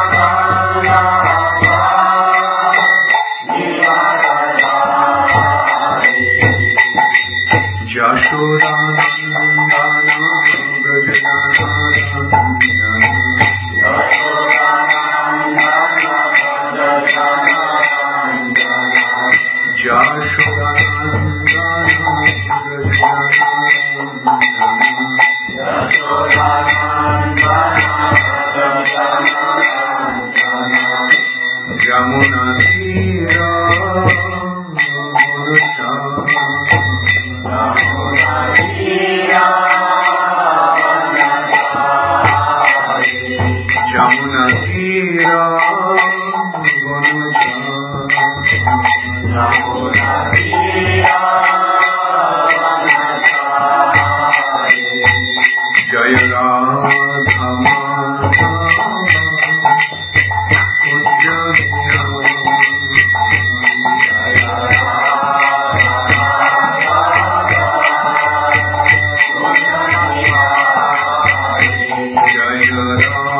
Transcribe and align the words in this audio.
Ramadan. 72.87 73.36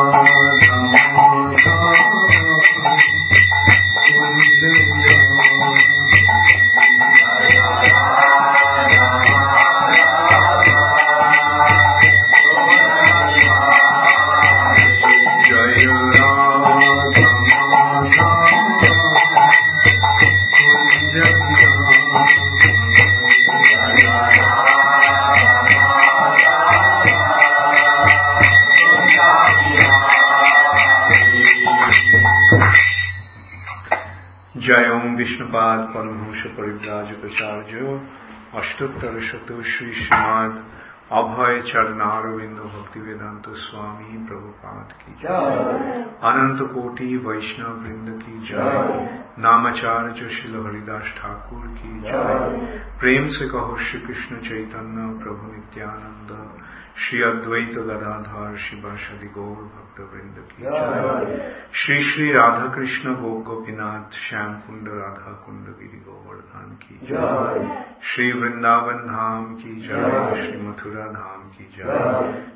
अष्टोत्तर 38.78 39.20
शत 39.20 39.46
श्री 39.62 39.92
श्रीमद 39.92 40.64
अभय 41.12 41.60
चरणारविंद 41.60 42.58
भक्ति 42.58 43.00
वेदांत 43.00 43.42
स्वामी 43.48 44.26
प्रभुपाद 44.26 44.92
की 44.92 45.12
जय। 45.12 46.02
अनंत 46.22 46.70
कोटि 46.70 47.16
वैष्णव 47.16 47.70
वृंद 47.70 48.22
की 48.22 48.48
जय। 48.48 49.24
नामाचार्य 49.38 50.28
शिल 50.28 50.66
हरिदास 50.66 51.02
ठाकुर 51.02 51.66
की 51.66 52.00
जय। 52.00 52.92
प्रेम 53.00 53.28
से 53.28 53.48
कहो 53.48 53.76
श्री 53.76 54.00
कृष्ण 54.00 54.36
चैतन्य 54.36 55.24
प्रभु 55.24 55.52
नित्यानंद। 55.52 56.62
श्री 56.98 57.22
अद्वैत 57.22 57.74
गदाधर 57.78 58.56
शिवाशदि 58.56 59.26
गौर 59.26 59.56
भक्त 59.56 60.00
वृंद 60.00 60.48
की 60.52 60.62
जय। 60.62 61.54
श्री 61.72 62.12
श्री 62.12 62.32
राधा 62.32 62.66
कृष्ण 62.74 63.14
गो 63.14 63.30
गोपीनाथ 63.30 64.12
श्याम 64.12 64.54
कुंड 64.54 64.88
राधा 64.88 65.32
कुंड 65.46 65.66
गिरी 65.66 66.04
गोवर्धन 66.48 66.76
की 66.82 67.06
जय 67.06 67.84
श्री 68.04 68.32
वृंदावन 68.32 68.98
धाम 69.06 69.54
की 69.54 69.74
जय 69.80 69.96
श्री 70.36 70.60
मथुरा 70.60 71.06
धाम 71.12 71.42
की 71.50 71.64
जय 71.76 71.88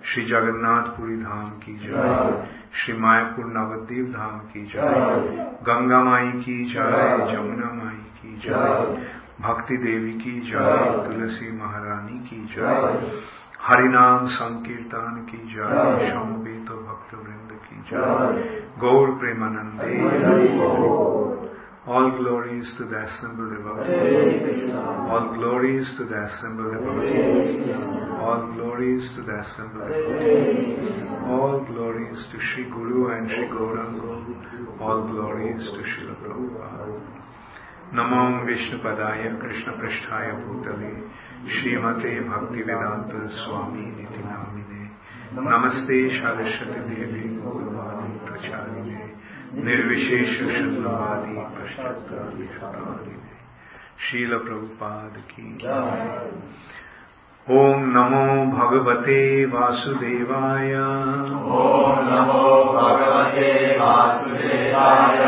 श्री 0.05 0.25
जगन्नाथपुरी 0.25 1.17
धाम 1.17 1.51
की 1.59 1.77
जय 1.79 2.47
श्री 2.75 2.95
मायापुर 2.99 3.47
नवद्वीप 3.53 4.09
धाम 4.15 4.39
की 4.53 4.65
जय 4.67 4.81
गंगा 5.69 6.03
माई 6.05 6.31
की 6.41 6.65
जय 6.73 7.27
जमुना 7.33 7.73
माई 7.75 8.01
की 8.17 8.37
जय 8.39 8.97
भक्ति 9.41 9.77
देवी 9.77 10.13
की 10.15 10.41
जय 10.41 10.91
तुलसी 11.05 11.53
महारानी 11.53 12.19
की 12.29 12.45
जय 12.55 13.11
हरिनाम 13.63 14.27
संकीर्तन 14.31 15.27
की 15.31 15.39
जय 15.55 16.11
समवेत 16.11 16.73
भक्त 16.81 17.15
वृंद 17.15 17.59
की 17.63 17.83
जय 17.91 18.61
गौर 18.79 19.11
प्रेमानंदे 19.19 19.91
All 21.85 22.11
glories 22.17 22.65
to 22.79 22.85
the 22.85 22.95
assembled 22.95 23.51
devotee. 23.59 24.71
All 24.71 25.35
glories 25.35 25.87
to 25.99 26.05
the 26.05 26.15
assembled 26.15 26.75
devotee. 26.79 27.73
All 28.23 28.53
glories 28.55 29.03
to 29.17 29.23
the 29.23 29.41
assembled 29.41 29.89
devotee. 29.91 30.79
All 31.27 31.65
glories 31.67 32.19
to 32.31 32.39
Sri 32.39 32.71
Guru 32.71 33.19
and 33.19 33.29
Sri 33.29 33.49
Gauranga. 33.49 34.81
All 34.81 35.03
glories 35.11 35.59
to 35.59 35.83
Sri 35.83 36.07
Prabhupada. 36.23 37.23
Namam 37.93 38.47
Vishnupadaya 38.47 39.39
Krishna 39.41 39.73
Prasthaya 39.73 40.39
Bhutale 40.39 41.11
Srimate 41.45 42.25
Bhaktivedanta 42.25 43.45
Swami 43.45 43.87
Niti 43.91 44.23
Namine 44.23 44.89
Namaste 45.35 46.23
Saraswati 46.23 46.95
Devi 46.95 47.37
Guruvani 47.37 48.25
Pracharine 48.25 49.12
निर्विशेष 49.55 50.39
शुद्धवादी 50.39 51.37
पश्चात्तारिणे 51.37 53.33
शील 53.99 54.39
प्रभुपाद 54.39 55.13
की 55.17 55.59
ओम 57.51 57.81
नमो 57.81 58.57
भगवते 58.57 59.45
वासुदेवाय। 59.45 60.73
ॐ 60.73 62.01
नमो 62.11 62.65
भगवते 62.73 63.79
वासुदेवाय। 63.79 65.21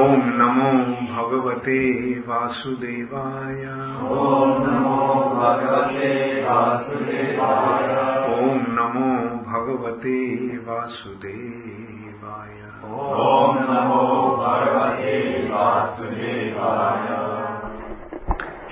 ओम 0.00 0.20
नमो 0.24 0.72
भगवते 1.14 2.12
वासुदेवाय। 2.20 3.62
ॐ 3.62 4.66
नमो 4.66 5.24
भगवते 5.34 6.40
वासुदेवाय। 6.42 7.94
ओम 8.40 8.60
नमो 8.68 9.26
भगवते 9.52 10.46
वासुदेवाय। 10.56 11.57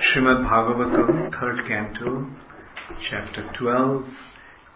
Srimad 0.03 0.43
Bhagavatam, 0.43 1.31
third 1.39 1.65
canto, 1.65 2.27
chapter 3.09 3.49
12, 3.57 4.03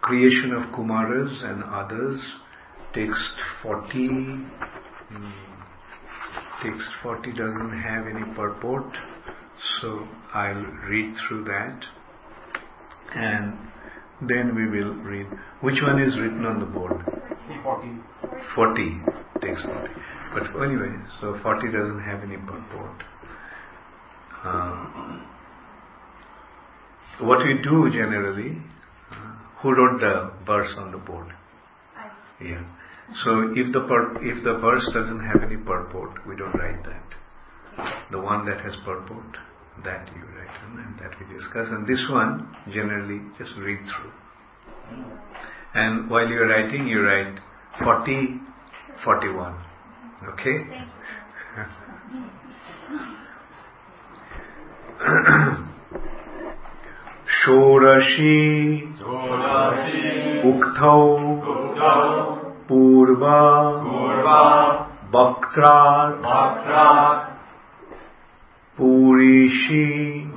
creation 0.00 0.52
of 0.52 0.62
Kumaras 0.72 1.44
and 1.44 1.62
others, 1.64 2.20
text 2.94 3.36
40. 3.62 4.08
Hmm, 4.08 5.30
text 6.62 6.88
40 7.02 7.32
doesn't 7.32 7.82
have 7.82 8.06
any 8.06 8.24
purport, 8.34 8.90
so 9.82 10.08
I'll 10.32 10.64
read 10.88 11.14
through 11.28 11.44
that 11.44 11.78
and 13.14 13.58
then 14.22 14.54
we 14.54 14.64
will 14.70 14.94
read. 14.94 15.26
Which 15.60 15.82
one 15.82 16.00
is 16.00 16.18
written 16.18 16.46
on 16.46 16.58
the 16.58 16.66
board? 16.66 17.04
40. 17.62 17.88
40. 18.54 19.22
Text 19.42 19.64
40. 19.64 19.88
But 20.34 20.62
anyway, 20.64 20.94
so 21.20 21.38
40 21.42 21.72
doesn't 21.72 22.00
have 22.00 22.22
any 22.22 22.36
purport. 22.36 23.02
Uh, 24.44 24.86
what 27.20 27.44
we 27.44 27.54
do 27.62 27.90
generally, 27.92 28.58
uh, 29.10 29.16
who 29.60 29.74
wrote 29.74 30.00
the 30.00 30.32
verse 30.46 30.72
on 30.78 30.90
the 30.92 30.98
board? 30.98 31.26
I. 31.96 32.10
Yeah. 32.42 32.64
So 33.24 33.52
if 33.54 33.72
the 33.72 33.80
pur- 33.80 34.24
if 34.24 34.42
the 34.44 34.54
verse 34.58 34.86
doesn't 34.94 35.20
have 35.20 35.42
any 35.42 35.56
purport, 35.56 36.26
we 36.26 36.36
don't 36.36 36.54
write 36.54 36.82
that. 36.84 38.02
The 38.10 38.20
one 38.20 38.46
that 38.46 38.60
has 38.60 38.74
purport, 38.84 39.36
that 39.84 40.08
you 40.14 40.22
write 40.22 40.42
and 40.86 40.98
that 40.98 41.12
we 41.20 41.34
discuss. 41.34 41.68
And 41.68 41.86
this 41.86 42.00
one, 42.10 42.54
generally, 42.72 43.20
just 43.38 43.52
read 43.58 43.78
through. 43.90 44.12
And 45.74 46.10
while 46.10 46.28
you're 46.28 46.48
writing, 46.48 46.86
you 46.86 47.02
write 47.02 47.38
40, 47.82 48.40
41. 49.05 49.53
Okay? 50.33 50.57
Thank 50.57 50.87
षोडशी 57.29 58.79
Sodasi. 58.97 60.07
उक्तौ 60.47 61.17
Uktau. 61.17 62.37
Purva 62.69 63.61
Purva. 63.83 64.67
वक्त्रात् 65.15 66.21
Vakrat. 66.25 67.37
पूरिषि 68.77 69.85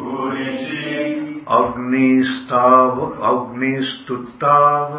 Purishi. 0.01 1.24
अग्निस्ताव 1.56 3.00
अग्निस्तुताव 3.32 4.94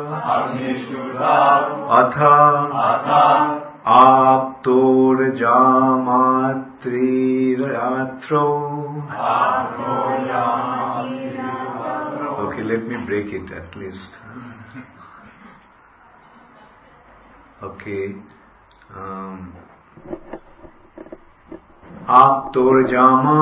अथ 1.98 2.18
आप्तोर्जामात्रिरात्रौ 7.16 8.46
okay 12.44 12.62
let 12.62 12.88
me 12.88 12.96
break 13.06 13.34
it 13.34 13.52
at 13.58 13.76
least 13.76 14.16
okay 17.64 17.98
आप 22.14 22.50
तोर 22.54 22.82
जामा 22.88 23.36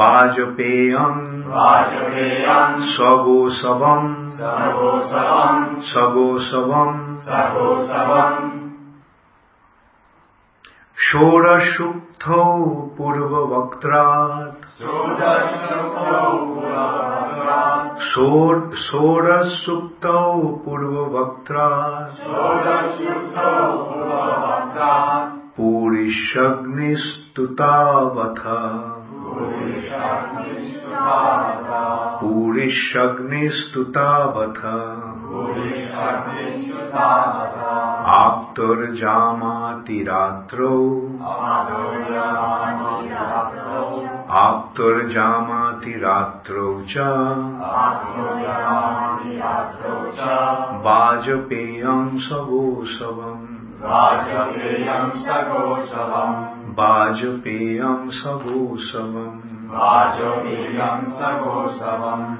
बाजपेयम् 0.00 1.30
स्वगोसवम् 2.82 4.20
स्वगोसवम् 5.82 7.09
षोडशुक्थौ 11.10 12.88
पूर्ववक्त्रात्। 12.98 14.74
षोडशुक्तौ 18.74 20.60
पूर्ववक्त्रात्। 20.64 22.30
पूरिषग्निस्तुतावथ। 25.56 28.40
पूरिषग्निस्तुतावथ। 32.20 35.09
आप्तुर्जामातिरात्रौ 38.20 40.76
आप्तुर्जामातिरात्रौ 44.42 46.68
च 46.92 46.94
वाजपेयं 50.86 52.06
सगोसवम् 52.28 53.44
वाजपेयं 53.84 55.10
सगोसवम् 55.26 56.40
वाजपेयं 56.78 58.00
सगोसवम् 58.20 59.36
वाजपेयं 59.74 61.04
सगोसवम् 61.20 62.39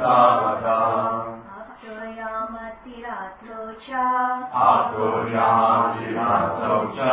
Purishadnistutavata 0.00 1.44
Aptoyamatiratlocha 1.60 4.04
Aptoyamatiratlocha 4.52 7.12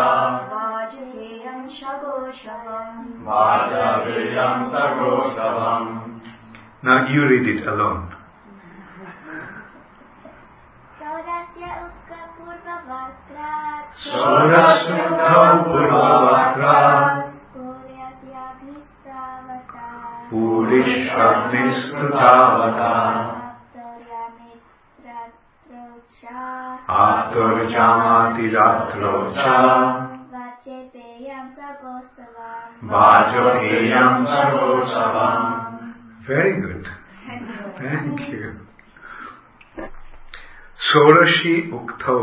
Vajaheyam 0.52 1.62
Shagoshavam 1.68 2.96
Vajrayam 3.28 4.58
Sagosavam 4.72 5.86
Now 6.84 7.00
you 7.10 7.22
read 7.28 7.48
it 7.48 7.68
alone. 7.68 8.04
Saudasya 11.00 11.72
Ukka 11.88 12.22
पूरिष्वग्निस्मृतावता 20.32 21.44
आतुर्जामातिरात्रौ 26.90 27.72
च। 29.32 29.38
वाचपेयं 32.84 34.26
सर्वोत्सवम्। 34.26 35.68
Very 36.30 36.52
good 36.62 36.86
thank 37.80 38.20
you 38.22 38.52
षोडशी 40.80 41.72
उक्तौ 41.72 42.18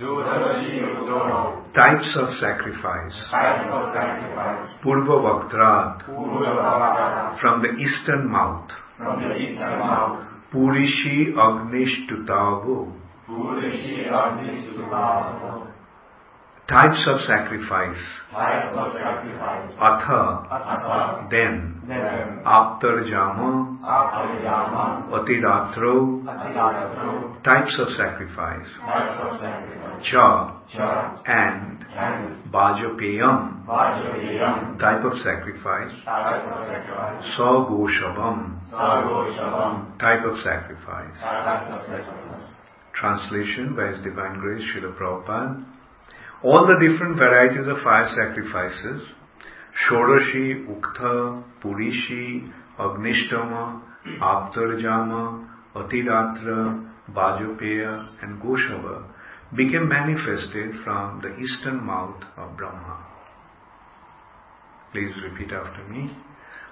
you. 0.00 0.06
Sorashi 0.06 0.82
Ukto 0.82 1.18
Sudashiyukto 1.20 1.74
Types 1.74 2.16
of 2.16 2.28
sacrifice. 2.40 3.14
Types 3.30 3.68
of 3.70 3.92
sacrifice 3.92 4.68
Purva 4.82 5.16
Vaktrat 5.22 6.04
from 7.40 7.62
the 7.62 7.68
eastern 7.80 8.28
mouth. 8.30 8.70
From 8.96 9.22
the 9.22 9.36
eastern 9.36 9.78
mouth 9.78 10.24
Purishi 10.52 11.32
Agnishtutavo 11.34 12.92
Purishi 13.28 14.08
Agnisutavata 14.10 15.69
Types 16.70 17.02
of 17.08 17.18
sacrifice. 17.26 17.98
Types 18.30 18.78
of 18.78 18.92
sacrifice. 18.94 19.74
Atha. 19.74 20.46
Atha. 20.54 21.26
Then. 21.28 21.82
Then. 21.88 22.46
Aptarjama. 22.46 23.82
Apayama 23.82 25.10
Atiratro 25.10 26.22
Atiratro 26.22 27.42
Types 27.42 27.74
of 27.76 27.88
sacrifice. 27.98 28.66
Types 28.86 29.18
of 29.18 29.40
sacrifice. 29.40 30.06
Cha. 30.12 30.62
Cha. 30.72 31.20
And. 31.26 31.84
And. 31.90 32.52
Bajapayam 32.52 33.66
type 34.78 35.04
of 35.04 35.12
sacrifice. 35.24 35.90
Types 36.04 36.46
of 36.54 36.66
sacrifice. 36.68 37.24
Sagoshavam 37.36 38.60
Sagoshavam 38.70 39.98
type 39.98 40.24
of 40.24 40.38
sacrifice. 40.44 41.14
Types 41.20 41.66
of 41.70 41.80
sacrifice. 41.86 42.46
Translation 42.94 43.74
by 43.74 43.90
His 43.90 44.04
Divine 44.04 44.38
Grace 44.38 44.62
Srila 44.70 44.94
Prabhupada. 44.96 45.64
All 46.42 46.66
the 46.66 46.88
different 46.88 47.16
varieties 47.16 47.68
of 47.68 47.82
fire 47.84 48.08
sacrifices, 48.16 49.02
Shodashi, 49.86 50.66
Ukta, 50.66 51.44
Purishi, 51.62 52.50
Agnishtama, 52.78 53.82
Aptarjama, 54.20 55.46
Atiratra, 55.76 56.90
Bajopeya 57.12 58.22
and 58.22 58.40
Goshava 58.40 59.04
became 59.54 59.88
manifested 59.88 60.76
from 60.84 61.20
the 61.20 61.36
eastern 61.36 61.84
mouth 61.84 62.22
of 62.38 62.56
Brahma. 62.56 63.04
Please 64.92 65.12
repeat 65.22 65.52
after 65.52 65.86
me. 65.88 66.10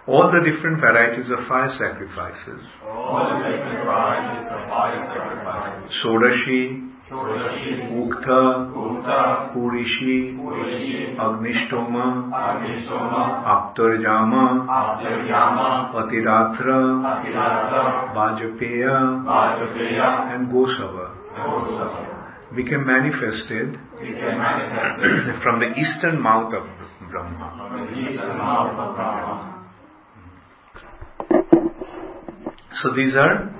All 0.07 0.33
the 0.33 0.51
different 0.51 0.81
varieties 0.81 1.31
of 1.31 1.47
fire 1.47 1.71
sacrifices, 1.79 2.65
All 2.87 3.29
the 3.29 3.51
different 3.51 3.85
varieties 3.85 4.47
of 4.51 4.69
fire 4.71 5.13
sacrifices 5.13 5.93
Sodashi, 6.03 6.88
Shodashi 7.09 7.89
Ukta, 7.89 8.69
Ukta. 8.77 9.55
Purishi, 9.55 10.37
Purishi. 10.37 11.17
Agnishtoma, 11.17 12.29
Agnishtoma 12.31 13.23
Aptarjama, 13.45 14.67
Apyaryama 14.69 15.69
Atiratra, 15.95 16.81
Atiratra 17.09 18.13
Vajapeya, 18.15 19.25
Vajrayam 19.25 20.35
and 20.35 20.53
Gosava. 20.53 21.17
Gosava. 21.35 22.55
Became 22.55 22.87
manifested 22.87 23.79
became 24.01 24.39
manifested 24.39 25.41
from 25.43 25.61
the 25.61 25.75
eastern 25.79 26.21
mouth 26.21 26.53
of 26.55 26.67
Brahma. 27.11 27.69
from 27.69 27.87
the 27.87 28.01
eastern 28.01 28.39
mouth 28.39 28.79
of 28.79 28.95
Brahma. 28.95 29.55
So 32.83 32.95
these 32.95 33.15
are 33.17 33.51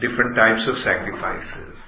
different 0.00 0.36
types 0.36 0.66
of 0.68 0.76
sacrifices. 0.82 1.81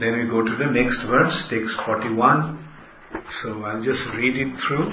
Then 0.00 0.16
we 0.16 0.24
go 0.30 0.40
to 0.42 0.56
the 0.56 0.64
next 0.64 1.02
verse, 1.10 1.44
text 1.50 1.76
41. 1.84 2.58
So 3.42 3.62
I'll 3.64 3.84
just 3.84 4.00
read 4.16 4.34
it 4.34 4.56
through. 4.66 4.88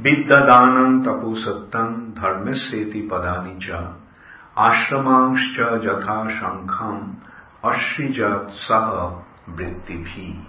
Viddadanam 0.00 1.04
tapusattam 1.04 2.14
dharmasyeti 2.14 3.06
padani 3.06 3.60
cha 3.60 3.94
ashramanshcha 4.56 5.84
jatha 5.84 6.16
shankham 6.40 7.20
ashrijat 7.62 8.56
saha 8.66 9.22
vrittibhi. 9.50 10.46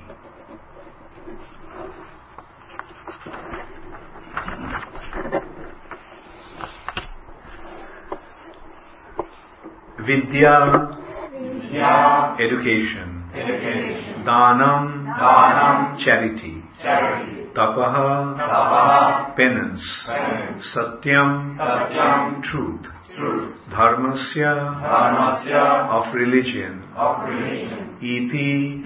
Vidya, 10.08 10.98
Vidya, 11.42 12.38
education. 12.40 13.15
Danam, 14.26 15.06
Danam, 15.06 16.04
charity. 16.04 16.64
Tapaha, 17.54 18.36
Tapaha, 18.38 19.36
penance. 19.36 19.84
Satyam, 20.76 21.58
Satyam, 21.58 22.44
truth. 22.44 22.86
Dharmasya, 23.70 24.54
Dharmasya, 24.84 25.88
of 25.90 26.14
religion. 26.14 26.84
of 26.98 27.24
religion, 27.30 27.96
Iti, 28.02 28.84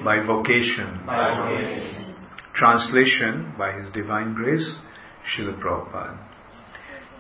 by 0.04 0.20
vocation. 0.26 1.02
by 1.06 1.36
vocation. 1.38 2.16
Translation 2.56 3.54
by 3.58 3.72
His 3.74 3.92
Divine 3.94 4.34
Grace, 4.34 4.68
Srila 5.36 5.60
Prabhupada. 5.62 6.18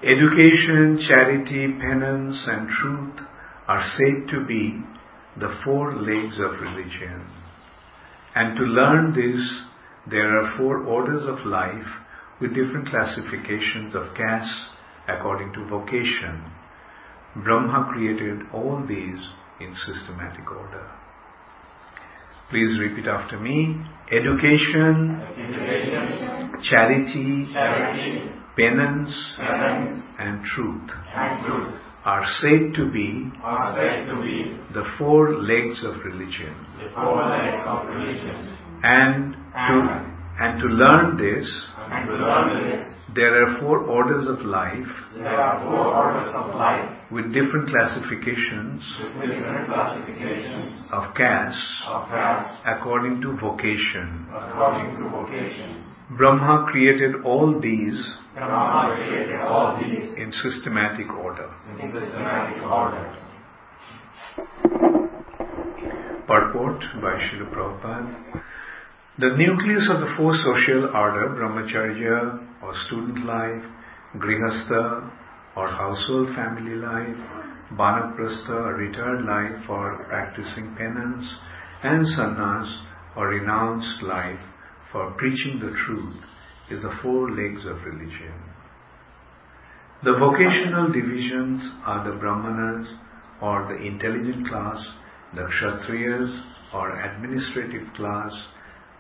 Education, 0.04 0.98
charity, 1.08 1.68
penance 1.80 2.44
and 2.48 2.70
truth 2.70 3.20
are 3.68 3.92
said 3.98 4.28
to 4.32 4.46
be 4.46 4.82
the 5.40 5.56
four 5.64 5.96
legs 5.96 6.36
of 6.40 6.60
religion. 6.60 7.26
And 8.36 8.58
to 8.58 8.64
learn 8.64 9.14
this, 9.14 9.62
there 10.10 10.38
are 10.38 10.58
four 10.58 10.80
orders 10.84 11.28
of 11.28 11.46
life 11.46 11.88
with 12.40 12.56
different 12.56 12.90
classifications 12.90 13.94
of 13.96 14.16
castes 14.16 14.56
according 15.08 15.54
to 15.54 15.68
vocation. 15.70 16.44
Brahma 17.36 17.90
created 17.94 18.42
all 18.54 18.84
these 18.88 19.20
in 19.60 19.76
systematic 19.86 20.50
order. 20.50 20.90
Please 22.50 22.80
repeat 22.80 23.08
after 23.08 23.40
me. 23.40 23.78
Education, 24.12 25.22
Education, 25.22 26.62
charity, 26.70 27.48
charity, 27.54 28.32
penance, 28.58 29.14
penance, 29.38 30.04
and 30.20 30.44
truth 30.44 30.90
and 31.16 31.46
truth 31.46 31.91
are 32.04 32.26
said 32.42 32.74
to 32.76 32.92
be 32.92 33.32
are 33.44 33.76
said 33.76 34.08
to 34.08 34.22
be 34.22 34.58
the 34.74 34.84
four 34.98 35.36
legs 35.36 35.84
of 35.84 35.98
religion. 36.04 36.56
legs 36.80 37.64
of 37.66 37.88
religion. 37.88 38.58
And 38.84 39.34
to, 39.34 39.76
and 40.40 40.60
to 40.62 40.68
learn 40.68 41.18
this, 41.18 41.48
And 41.78 42.08
to 42.08 42.14
learn 42.16 42.70
this, 42.70 42.92
there 43.14 43.44
are 43.44 43.60
four 43.60 43.80
orders 43.80 44.28
of 44.28 44.46
life 44.46 44.88
there 45.18 45.40
are 45.40 45.60
four 45.60 45.94
orders 45.94 46.32
of 46.34 46.56
life 46.56 46.90
with 47.12 47.26
different 47.34 47.70
classifications 47.70 48.82
with 49.20 49.30
different 49.30 49.68
classifications 49.68 50.88
of 50.94 51.14
caste 51.16 51.60
of 51.88 52.08
caste 52.08 52.62
according 52.66 53.22
to 53.22 53.36
vocation. 53.36 54.28
according 54.32 54.96
to 54.98 55.10
vocations. 55.10 55.91
Brahma 56.18 56.68
created 56.70 57.24
all 57.24 57.58
these 57.62 57.96
created 58.36 59.40
all 59.42 59.80
these 59.82 60.18
in 60.18 60.34
systematic 60.44 61.10
order. 61.10 61.50
in 61.80 61.92
systematic 61.92 62.62
order. 62.64 63.18
Purport 66.28 66.82
by 67.02 67.16
Srila 67.16 67.54
Prabhupada. 67.54 68.42
The 69.20 69.38
nucleus 69.38 69.88
of 69.90 70.02
the 70.02 70.14
four 70.18 70.36
social 70.36 70.90
order, 70.94 71.30
brahmacharya 71.30 72.62
or 72.62 72.74
student 72.88 73.26
life, 73.26 73.64
grihastha 74.18 75.10
or 75.56 75.68
household 75.70 76.36
family 76.36 76.76
life, 76.76 77.18
banaprastha 77.74 78.50
or 78.50 78.74
retired 78.76 79.24
life 79.24 79.66
for 79.66 80.06
practicing 80.10 80.76
penance, 80.76 81.26
and 81.84 82.06
sannyas 82.06 82.70
or 83.16 83.30
renounced 83.30 84.04
life 84.04 84.40
for 84.92 85.12
preaching 85.12 85.60
the 85.60 85.74
truth, 85.86 86.18
is 86.70 86.82
the 86.82 86.94
four 87.02 87.32
legs 87.32 87.66
of 87.66 87.84
religion. 87.84 88.34
The 90.04 90.18
vocational 90.18 90.92
divisions 90.92 91.62
are 91.86 92.04
the 92.04 92.18
brahmanas 92.18 92.88
or 93.42 93.68
the 93.68 93.86
intelligent 93.86 94.48
class, 94.48 94.84
the 95.36 95.42
kshatriyas 95.42 96.44
or 96.74 97.00
administrative 97.00 97.94
class, 97.96 98.32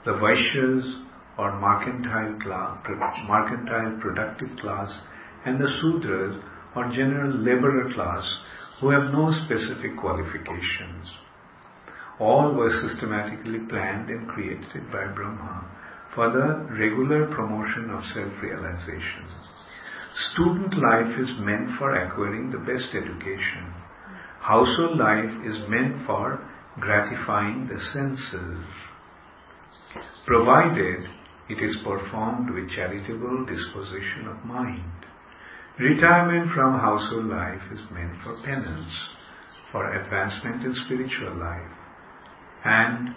the 0.06 0.12
vaishyas 0.12 1.04
or 1.38 1.60
mercantile 1.60 2.40
class, 2.40 2.86
mercantile 3.28 3.98
productive 4.00 4.50
class, 4.60 4.90
and 5.46 5.60
the 5.60 5.72
sudras 5.82 6.42
or 6.76 6.90
general 6.90 7.36
laborer 7.36 7.92
class 7.94 8.24
who 8.80 8.90
have 8.90 9.12
no 9.12 9.32
specific 9.46 9.98
qualifications. 9.98 11.10
All 12.20 12.54
were 12.54 12.70
systematically 12.70 13.60
planned 13.68 14.10
and 14.10 14.28
created 14.28 14.92
by 14.92 15.08
Brahma 15.16 15.66
for 16.16 16.30
the 16.32 16.68
regular 16.76 17.28
promotion 17.28 17.90
of 17.90 18.04
self-realization. 18.14 19.26
Student 20.34 20.78
life 20.78 21.20
is 21.20 21.30
meant 21.40 21.78
for 21.80 21.96
acquiring 21.96 22.52
the 22.52 22.60
best 22.60 22.94
education. 22.94 23.74
Household 24.42 24.98
life 24.98 25.32
is 25.46 25.70
meant 25.70 26.06
for 26.06 26.46
gratifying 26.80 27.68
the 27.68 27.80
senses, 27.94 28.66
provided 30.26 31.08
it 31.50 31.64
is 31.64 31.78
performed 31.84 32.50
with 32.54 32.70
charitable 32.72 33.46
disposition 33.46 34.28
of 34.28 34.44
mind. 34.46 34.92
Retirement 35.80 36.52
from 36.54 36.80
household 36.80 37.26
life 37.26 37.62
is 37.74 37.80
meant 37.92 38.22
for 38.24 38.36
penance, 38.44 38.94
for 39.72 39.94
advancement 39.94 40.64
in 40.64 40.76
spiritual 40.86 41.36
life, 41.38 41.72
and 42.66 43.16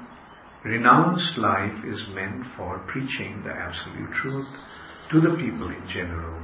renounced 0.64 1.36
life 1.36 1.84
is 1.84 2.00
meant 2.14 2.42
for 2.56 2.78
preaching 2.88 3.42
the 3.44 3.52
absolute 3.52 4.10
truth 4.22 4.48
to 5.12 5.20
the 5.20 5.36
people 5.36 5.68
in 5.68 5.86
general. 5.92 6.40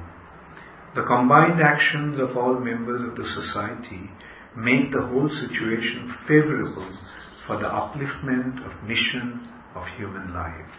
The 0.94 1.04
combined 1.04 1.60
actions 1.60 2.20
of 2.20 2.36
all 2.36 2.60
members 2.60 3.00
of 3.08 3.16
the 3.16 3.28
society 3.28 4.10
make 4.56 4.92
the 4.92 5.06
whole 5.06 5.30
situation 5.30 6.14
favorable 6.28 6.98
for 7.46 7.56
the 7.56 7.68
upliftment 7.68 8.60
of 8.66 8.88
mission 8.88 9.48
of 9.74 9.84
human 9.96 10.34
life. 10.34 10.74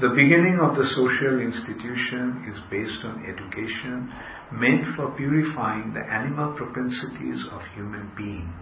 The 0.00 0.10
beginning 0.10 0.58
of 0.60 0.76
the 0.76 0.90
social 0.90 1.40
institution 1.40 2.50
is 2.50 2.58
based 2.68 3.04
on 3.04 3.24
education 3.24 4.12
meant 4.52 4.96
for 4.96 5.12
purifying 5.16 5.94
the 5.94 6.04
animal 6.12 6.52
propensities 6.56 7.46
of 7.52 7.62
human 7.74 8.10
being. 8.16 8.52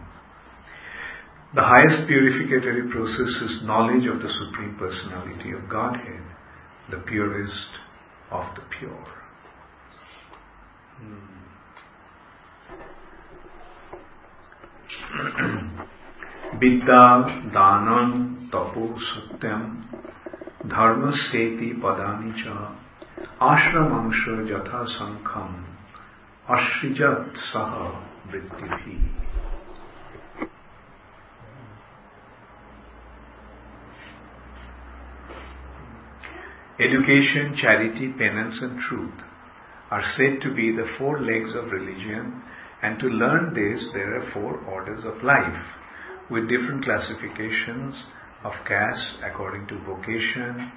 The 1.53 1.63
highest 1.63 2.07
purificatory 2.07 2.91
process 2.91 3.41
is 3.41 3.63
knowledge 3.63 4.05
of 4.05 4.21
the 4.21 4.31
Supreme 4.31 4.75
Personality 4.77 5.51
of 5.51 5.69
Godhead, 5.69 6.23
the 6.91 6.97
purest 6.97 7.71
of 8.31 8.45
the 8.55 8.61
pure. 8.69 9.17
विद्या 16.59 17.05
दानं 17.55 18.11
तपो 18.53 18.87
सत्यम 19.03 19.63
धर्म 20.69 21.09
सेति 21.21 21.71
पदानि 21.83 22.31
च 22.37 22.55
आश्रमंश 23.43 24.23
यथा 24.51 24.83
संखम 24.91 25.55
अश्रिजत 26.55 27.33
सह 27.47 27.73
वृत्ति 28.31 28.97
Education, 36.82 37.54
charity, 37.60 38.12
penance 38.18 38.58
and 38.60 38.80
truth 38.80 39.14
are 39.92 40.02
said 40.16 40.40
to 40.42 40.52
be 40.52 40.72
the 40.72 40.88
four 40.98 41.20
legs 41.20 41.50
of 41.54 41.70
religion 41.70 42.42
and 42.82 42.98
to 42.98 43.06
learn 43.06 43.54
this 43.54 43.86
there 43.92 44.18
are 44.18 44.32
four 44.32 44.56
orders 44.64 45.04
of 45.04 45.22
life 45.22 45.64
with 46.28 46.48
different 46.48 46.84
classifications 46.84 47.94
of 48.42 48.52
caste 48.66 49.22
according 49.24 49.68
to 49.68 49.78
vocation. 49.84 50.72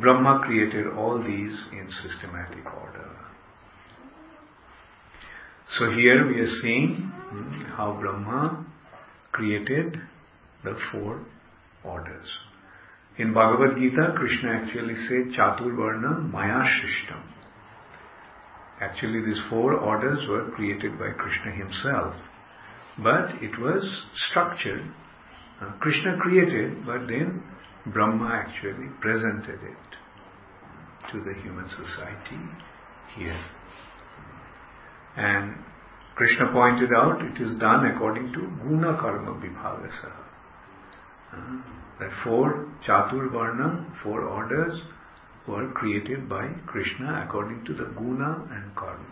Brahma 0.00 0.40
created 0.46 0.86
all 0.96 1.18
these 1.22 1.58
in 1.72 1.86
systematic 2.02 2.64
order. 2.64 3.10
So 5.78 5.90
here 5.90 6.26
we 6.28 6.40
are 6.40 6.60
seeing 6.62 7.12
hmm, 7.28 7.62
how 7.76 7.98
Brahma 8.00 8.64
created 9.32 10.00
the 10.64 10.78
four 10.90 11.26
orders. 11.84 12.28
In 13.18 13.34
Bhagavad 13.34 13.76
Gita, 13.76 14.14
Krishna 14.16 14.52
actually 14.52 14.94
said 15.06 15.38
Chaturvarna 15.38 16.30
Maya 16.30 16.64
Shishtam. 16.64 17.22
Actually, 18.80 19.24
these 19.26 19.40
four 19.50 19.74
orders 19.74 20.26
were 20.28 20.50
created 20.52 20.98
by 20.98 21.10
Krishna 21.10 21.52
himself, 21.52 22.14
but 22.98 23.30
it 23.42 23.58
was 23.60 23.84
structured. 24.28 24.82
Uh, 25.60 25.72
Krishna 25.78 26.16
created, 26.20 26.86
but 26.86 27.06
then 27.06 27.42
Brahma 27.86 28.30
actually 28.32 28.88
presented 29.00 29.60
it 29.62 31.12
to 31.12 31.22
the 31.22 31.34
human 31.42 31.68
society 31.68 32.40
here. 33.14 33.44
And 35.16 35.54
Krishna 36.14 36.50
pointed 36.50 36.90
out 36.96 37.20
it 37.22 37.40
is 37.42 37.58
done 37.58 37.86
according 37.86 38.32
to 38.32 38.40
Guna 38.62 38.96
Karma 38.98 39.32
Vibhavasa. 39.38 40.12
Uh, 41.32 41.81
four 42.24 42.68
Chatur 42.86 43.30
Varna, 43.30 43.86
four 44.02 44.22
orders, 44.22 44.80
were 45.46 45.70
created 45.72 46.28
by 46.28 46.48
Krishna 46.66 47.24
according 47.26 47.64
to 47.66 47.74
the 47.74 47.90
guna 47.96 48.48
and 48.50 48.74
karma. 48.76 49.04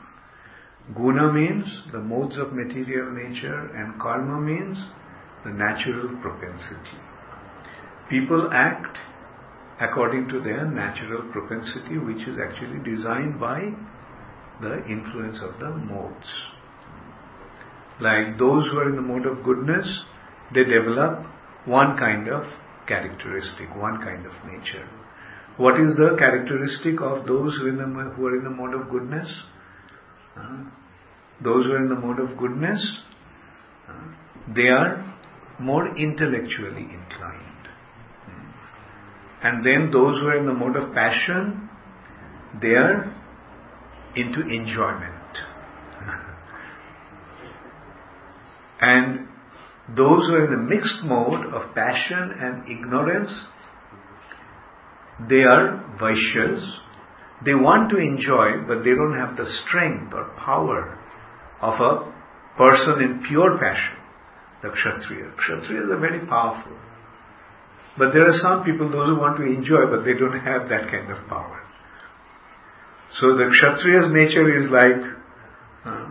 Guna 0.95 1.33
means 1.33 1.67
the 1.93 1.99
modes 1.99 2.37
of 2.39 2.53
material 2.53 3.11
nature 3.13 3.71
and 3.75 4.01
karma 4.01 4.41
means 4.41 4.79
the 5.45 5.51
natural 5.51 6.09
propensity. 6.21 6.99
People 8.09 8.51
act 8.53 8.99
according 9.81 10.29
to 10.29 10.41
their 10.41 10.65
natural 10.67 11.23
propensity 11.33 11.99
which 11.99 12.27
is 12.27 12.37
actually 12.39 12.79
designed 12.85 13.41
by 13.41 13.73
the 14.61 14.85
influence 14.87 15.39
of 15.43 15.59
the 15.59 15.71
modes. 15.71 16.27
Like 18.01 18.39
those 18.39 18.65
who 18.71 18.79
are 18.79 18.89
in 18.89 18.97
the 18.97 19.03
mode 19.03 19.27
of 19.27 19.45
goodness, 19.45 19.87
they 20.55 20.65
develop 20.65 21.27
one 21.67 21.97
kind 21.99 22.29
of 22.29 22.45
characteristic, 22.91 23.75
one 23.77 24.03
kind 24.03 24.27
of 24.27 24.33
nature. 24.45 24.87
What 25.57 25.81
is 25.81 25.97
the 25.97 26.17
characteristic 26.19 27.01
of 27.01 27.27
those 27.27 27.57
who, 27.57 27.75
the, 27.77 27.85
who 28.17 28.27
are 28.27 28.37
in 28.37 28.45
the 28.45 28.51
mode 28.51 28.75
of 28.75 28.91
goodness? 28.91 29.29
Uh, 30.37 30.65
those 31.43 31.65
who 31.67 31.73
are 31.73 31.83
in 31.83 31.89
the 31.89 31.95
mode 31.95 32.19
of 32.19 32.37
goodness, 32.37 32.83
uh, 33.89 33.93
they 34.55 34.69
are 34.69 35.17
more 35.61 35.97
intellectually 35.97 36.89
inclined. 36.99 37.69
Hmm. 38.27 38.51
And 39.47 39.67
then 39.67 39.91
those 39.93 40.21
who 40.21 40.27
are 40.27 40.39
in 40.39 40.47
the 40.47 40.55
mode 40.55 40.77
of 40.77 40.93
passion, 40.95 41.69
they 42.61 42.75
are 42.75 43.15
into 44.17 44.41
enjoyment. 44.41 45.39
and 48.81 49.30
those 49.97 50.27
who 50.27 50.35
are 50.35 50.45
in 50.45 50.51
the 50.51 50.75
mixed 50.75 51.03
mode 51.05 51.53
of 51.53 51.75
passion 51.75 52.33
and 52.39 52.69
ignorance, 52.69 53.33
they 55.29 55.43
are 55.43 55.85
Vaishyas. 56.01 56.63
They 57.45 57.55
want 57.55 57.91
to 57.91 57.97
enjoy, 57.97 58.67
but 58.69 58.85
they 58.85 58.91
don't 58.91 59.17
have 59.19 59.37
the 59.37 59.47
strength 59.65 60.13
or 60.15 60.31
power 60.37 60.99
of 61.63 61.75
a 61.81 62.13
person 62.57 63.03
in 63.03 63.25
pure 63.27 63.59
passion, 63.59 63.97
the 64.63 64.71
Kshatriya. 64.71 65.33
Kshatriyas 65.41 65.91
are 65.91 66.01
very 66.01 66.27
powerful. 66.27 66.77
But 67.99 68.13
there 68.13 68.29
are 68.29 68.39
some 68.41 68.65
people, 68.65 68.91
those 68.91 69.09
who 69.09 69.19
want 69.19 69.39
to 69.39 69.45
enjoy, 69.45 69.87
but 69.91 70.05
they 70.05 70.15
don't 70.15 70.39
have 70.41 70.69
that 70.69 70.91
kind 70.91 71.11
of 71.11 71.27
power. 71.29 71.61
So 73.19 73.35
the 73.35 73.51
Kshatriya's 73.51 74.13
nature 74.13 74.47
is 74.55 74.71
like, 74.71 75.03
uh, 75.85 76.11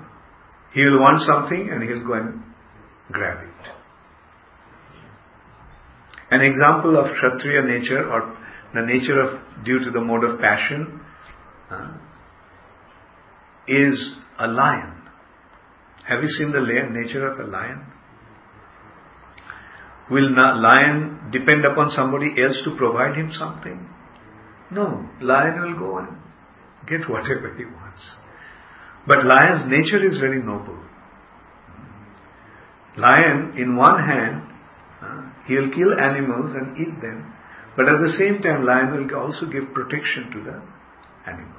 he 0.73 0.83
will 0.83 0.99
want 0.99 1.21
something 1.21 1.69
and 1.71 1.81
he'll 1.83 2.05
go 2.05 2.13
and 2.13 2.43
grab 3.11 3.43
it. 3.43 3.49
An 6.31 6.41
example 6.41 6.97
of 6.97 7.07
Kshatriya 7.15 7.63
nature 7.63 8.11
or 8.11 8.37
the 8.73 8.81
nature 8.81 9.19
of, 9.19 9.39
due 9.65 9.79
to 9.79 9.91
the 9.91 9.99
mode 9.99 10.23
of 10.23 10.39
passion, 10.39 11.01
uh, 11.71 11.97
is 13.67 14.15
a 14.39 14.47
lion. 14.47 15.01
Have 16.07 16.21
you 16.21 16.29
seen 16.29 16.51
the 16.51 16.61
nature 16.61 17.27
of 17.27 17.39
a 17.39 17.49
lion? 17.49 17.85
Will 20.09 20.27
a 20.27 20.57
lion 20.57 21.29
depend 21.31 21.65
upon 21.65 21.91
somebody 21.91 22.41
else 22.41 22.57
to 22.63 22.75
provide 22.75 23.15
him 23.15 23.31
something? 23.33 23.87
No, 24.71 25.07
lion 25.21 25.61
will 25.61 25.79
go 25.79 25.97
and 25.99 26.17
get 26.87 27.09
whatever 27.09 27.53
he 27.55 27.65
wants. 27.65 28.01
But 29.07 29.25
lion's 29.25 29.69
nature 29.71 30.03
is 30.03 30.17
very 30.17 30.41
noble. 30.41 30.79
Lion, 32.99 33.53
in 33.57 33.75
one 33.77 34.03
hand, 34.03 34.43
uh, 35.01 35.21
he'll 35.47 35.71
kill 35.71 35.99
animals 35.99 36.53
and 36.55 36.77
eat 36.77 37.01
them, 37.01 37.33
but 37.77 37.87
at 37.87 37.99
the 38.01 38.13
same 38.19 38.41
time, 38.41 38.65
lion 38.65 38.91
will 38.91 39.15
also 39.15 39.45
give 39.45 39.73
protection 39.73 40.29
to 40.33 40.43
the 40.43 40.61
animals. 41.25 41.55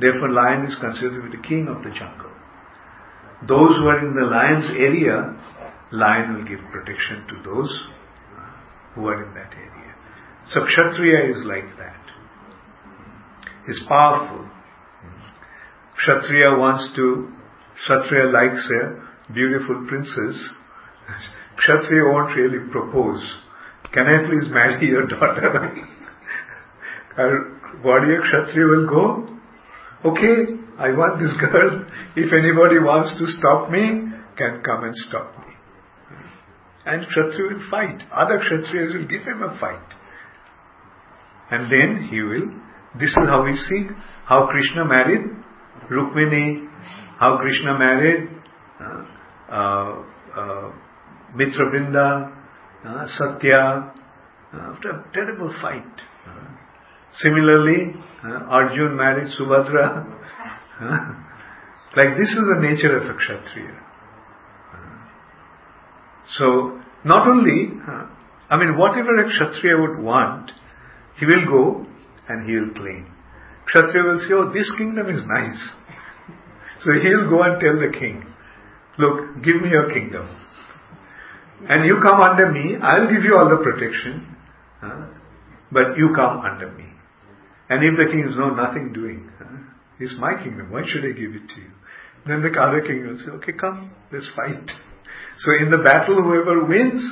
Therefore, 0.00 0.30
lion 0.32 0.66
is 0.66 0.74
considered 0.80 1.22
to 1.22 1.30
be 1.30 1.36
the 1.36 1.42
king 1.46 1.68
of 1.68 1.84
the 1.84 1.90
jungle. 1.90 2.32
Those 3.46 3.76
who 3.78 3.86
are 3.86 3.98
in 3.98 4.14
the 4.14 4.26
lion's 4.26 4.70
area, 4.76 5.36
lion 5.92 6.34
will 6.34 6.44
give 6.44 6.60
protection 6.72 7.26
to 7.28 7.42
those 7.44 7.70
uh, 8.36 8.50
who 8.94 9.06
are 9.06 9.22
in 9.22 9.34
that 9.34 9.52
area. 9.54 9.94
So 10.52 10.66
Kshatriya 10.66 11.30
is 11.30 11.44
like 11.46 11.76
that. 11.78 12.00
He's 13.66 13.80
powerful. 13.86 14.48
Kshatriya 15.96 16.58
wants 16.58 16.92
to, 16.96 17.28
Kshatriya 17.84 18.32
likes 18.32 18.68
a 18.82 19.09
beautiful 19.34 19.86
princess. 19.88 20.36
Kshatriya 21.58 22.04
won't 22.04 22.36
really 22.36 22.70
propose. 22.70 23.22
Can 23.92 24.06
I 24.06 24.28
please 24.28 24.48
marry 24.50 24.86
your 24.86 25.06
daughter? 25.06 25.74
Warrior 27.84 28.22
Kshatriya 28.22 28.66
will 28.66 28.86
go, 28.88 29.28
okay, 30.10 30.54
I 30.78 30.90
want 30.96 31.20
this 31.20 31.32
girl. 31.40 31.84
If 32.16 32.32
anybody 32.32 32.78
wants 32.78 33.18
to 33.18 33.26
stop 33.38 33.70
me, 33.70 34.10
can 34.36 34.62
come 34.64 34.84
and 34.84 34.94
stop 35.08 35.36
me. 35.38 35.54
And 36.86 37.04
Kshatriya 37.06 37.52
will 37.52 37.70
fight. 37.70 38.02
Other 38.14 38.38
Kshatriyas 38.38 38.94
will 38.94 39.06
give 39.06 39.22
him 39.22 39.42
a 39.42 39.58
fight. 39.58 39.86
And 41.50 41.70
then 41.70 42.08
he 42.08 42.22
will, 42.22 42.48
this 42.98 43.10
is 43.10 43.28
how 43.28 43.44
we 43.44 43.56
see 43.56 43.88
how 44.24 44.46
Krishna 44.50 44.84
married 44.84 45.26
Rukmini, 45.90 46.68
how 47.18 47.38
Krishna 47.38 47.78
married 47.78 48.28
uh, 48.80 49.04
uh, 49.50 50.02
uh, 50.36 50.72
Mitra 51.34 51.66
uh, 52.84 53.06
Satya, 53.18 53.92
uh, 54.52 54.72
after 54.72 54.90
a 54.90 55.10
terrible 55.12 55.52
fight. 55.60 55.84
Uh, 56.26 56.46
similarly, 57.18 57.94
uh, 58.24 58.44
Arjun 58.48 58.96
married 58.96 59.28
Subhadra. 59.38 60.06
like 61.96 62.16
this 62.16 62.28
is 62.28 62.44
the 62.54 62.60
nature 62.60 62.96
of 62.96 63.04
a 63.04 63.14
Kshatriya. 63.14 63.80
so, 66.38 66.80
not 67.04 67.28
only, 67.28 67.70
I 68.48 68.56
mean, 68.56 68.76
whatever 68.76 69.14
a 69.22 69.28
Kshatriya 69.28 69.76
would 69.78 70.04
want, 70.04 70.52
he 71.18 71.26
will 71.26 71.46
go 71.46 71.86
and 72.28 72.48
he 72.48 72.56
will 72.56 72.74
claim. 72.74 73.12
Kshatriya 73.66 74.04
will 74.04 74.18
say, 74.20 74.34
oh, 74.34 74.52
this 74.52 74.72
kingdom 74.78 75.08
is 75.08 75.22
nice. 75.26 75.68
So 76.82 76.92
he'll 76.92 77.28
go 77.28 77.42
and 77.42 77.60
tell 77.60 77.76
the 77.76 77.92
king, 77.98 78.24
look, 79.00 79.42
give 79.42 79.60
me 79.62 79.70
your 79.70 79.92
kingdom. 79.92 80.28
And 81.68 81.84
you 81.84 82.00
come 82.02 82.20
under 82.20 82.50
me, 82.52 82.76
I'll 82.76 83.10
give 83.10 83.24
you 83.24 83.36
all 83.36 83.48
the 83.48 83.62
protection, 83.62 84.36
huh? 84.80 85.06
but 85.72 85.96
you 85.96 86.12
come 86.14 86.40
under 86.40 86.70
me. 86.72 86.86
And 87.68 87.84
if 87.84 87.98
the 87.98 88.10
king 88.10 88.20
is 88.28 88.36
no, 88.36 88.50
nothing 88.50 88.92
doing, 88.92 89.30
huh? 89.38 89.74
it's 89.98 90.14
my 90.18 90.42
kingdom, 90.42 90.70
why 90.70 90.82
should 90.86 91.04
I 91.04 91.12
give 91.12 91.34
it 91.34 91.48
to 91.54 91.60
you? 91.60 91.70
Then 92.26 92.42
the 92.42 92.60
other 92.60 92.80
king 92.80 93.06
will 93.06 93.18
say, 93.18 93.30
okay, 93.40 93.52
come, 93.58 93.92
let's 94.12 94.28
fight. 94.36 94.70
So 95.38 95.52
in 95.60 95.70
the 95.70 95.78
battle, 95.78 96.22
whoever 96.22 96.64
wins 96.64 97.02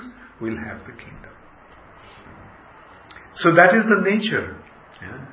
will 0.41 0.57
have 0.57 0.81
the 0.81 0.93
kingdom. 0.93 1.33
So 3.41 3.55
that 3.55 3.73
is 3.75 3.85
the 3.89 4.03
nature 4.05 4.57
yeah, 5.01 5.27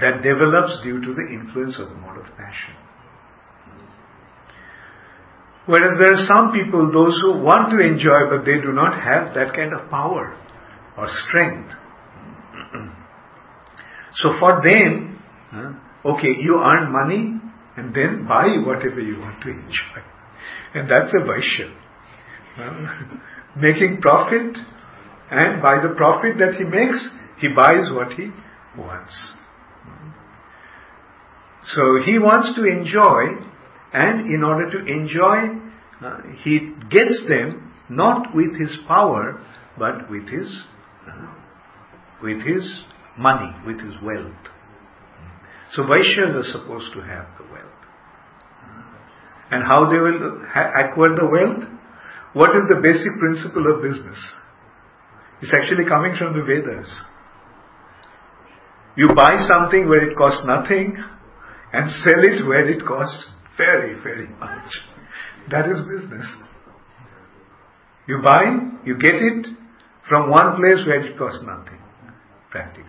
that 0.00 0.22
develops 0.22 0.82
due 0.82 1.00
to 1.00 1.14
the 1.14 1.26
influence 1.32 1.78
of 1.78 1.88
the 1.88 1.94
mode 1.94 2.18
of 2.18 2.26
passion. 2.36 2.74
Whereas 5.66 5.98
there 5.98 6.14
are 6.14 6.26
some 6.26 6.52
people, 6.52 6.90
those 6.90 7.18
who 7.22 7.38
want 7.38 7.70
to 7.70 7.78
enjoy, 7.78 8.28
but 8.28 8.44
they 8.44 8.60
do 8.60 8.72
not 8.72 8.94
have 8.94 9.34
that 9.34 9.54
kind 9.54 9.72
of 9.72 9.88
power 9.90 10.36
or 10.98 11.06
strength. 11.28 11.70
so 14.16 14.34
for 14.40 14.60
them, 14.60 15.22
okay, 16.04 16.34
you 16.40 16.60
earn 16.60 16.90
money 16.92 17.40
and 17.76 17.94
then 17.94 18.26
buy 18.26 18.46
whatever 18.66 19.00
you 19.00 19.20
want 19.20 19.40
to 19.42 19.50
enjoy. 19.50 20.02
And 20.74 20.90
that's 20.90 21.12
a 21.14 21.20
Vaishya. 21.24 21.72
Making 23.56 24.00
profit, 24.00 24.56
and 25.30 25.62
by 25.62 25.80
the 25.80 25.94
profit 25.96 26.38
that 26.38 26.54
he 26.58 26.64
makes, 26.64 26.98
he 27.38 27.48
buys 27.48 27.90
what 27.94 28.12
he 28.12 28.30
wants. 28.76 29.14
So 31.64 31.82
he 32.04 32.18
wants 32.18 32.54
to 32.56 32.64
enjoy 32.64 33.51
and 33.92 34.32
in 34.32 34.42
order 34.42 34.70
to 34.70 34.90
enjoy, 34.90 35.60
uh, 36.04 36.18
he 36.42 36.72
gets 36.90 37.26
them 37.28 37.72
not 37.90 38.34
with 38.34 38.58
his 38.58 38.78
power, 38.88 39.40
but 39.78 40.10
with 40.10 40.28
his 40.28 40.62
uh, 41.08 41.34
with 42.22 42.38
his 42.46 42.84
money, 43.18 43.52
with 43.66 43.80
his 43.80 43.94
wealth. 44.02 44.32
So 45.74 45.82
Vaishyas 45.82 46.34
are 46.34 46.50
supposed 46.52 46.92
to 46.94 47.00
have 47.00 47.26
the 47.38 47.44
wealth. 47.44 47.68
And 49.50 49.64
how 49.64 49.90
they 49.90 49.98
will 49.98 50.40
ha- 50.46 50.72
acquire 50.84 51.14
the 51.16 51.26
wealth? 51.26 51.68
What 52.32 52.50
is 52.50 52.62
the 52.68 52.80
basic 52.80 53.12
principle 53.18 53.74
of 53.74 53.82
business? 53.82 54.18
It's 55.42 55.52
actually 55.52 55.88
coming 55.88 56.14
from 56.16 56.32
the 56.36 56.44
Vedas. 56.44 56.88
You 58.96 59.08
buy 59.14 59.36
something 59.48 59.88
where 59.88 60.08
it 60.08 60.16
costs 60.16 60.46
nothing 60.46 60.96
and 61.72 61.90
sell 61.90 62.22
it 62.22 62.46
where 62.46 62.68
it 62.68 62.84
costs 62.86 63.32
very, 63.56 64.00
very 64.02 64.28
much. 64.28 64.70
That 65.50 65.66
is 65.66 65.78
business. 65.86 66.26
You 68.08 68.20
buy, 68.22 68.42
you 68.84 68.98
get 68.98 69.14
it 69.14 69.46
from 70.08 70.30
one 70.30 70.56
place 70.56 70.86
where 70.86 71.04
it 71.04 71.16
costs 71.18 71.42
nothing, 71.46 71.78
practically. 72.50 72.88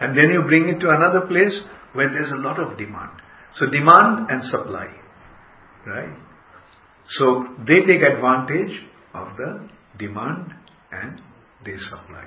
And 0.00 0.16
then 0.16 0.32
you 0.32 0.42
bring 0.42 0.68
it 0.68 0.80
to 0.80 0.88
another 0.90 1.26
place 1.26 1.54
where 1.92 2.10
there's 2.10 2.30
a 2.32 2.36
lot 2.36 2.58
of 2.58 2.76
demand. 2.76 3.10
So 3.56 3.66
demand 3.66 4.30
and 4.30 4.42
supply, 4.44 4.88
right? 5.86 6.16
So 7.08 7.46
they 7.66 7.80
take 7.80 8.02
advantage 8.02 8.84
of 9.14 9.28
the 9.36 9.68
demand 9.98 10.52
and 10.90 11.20
they 11.64 11.76
supply. 11.76 12.24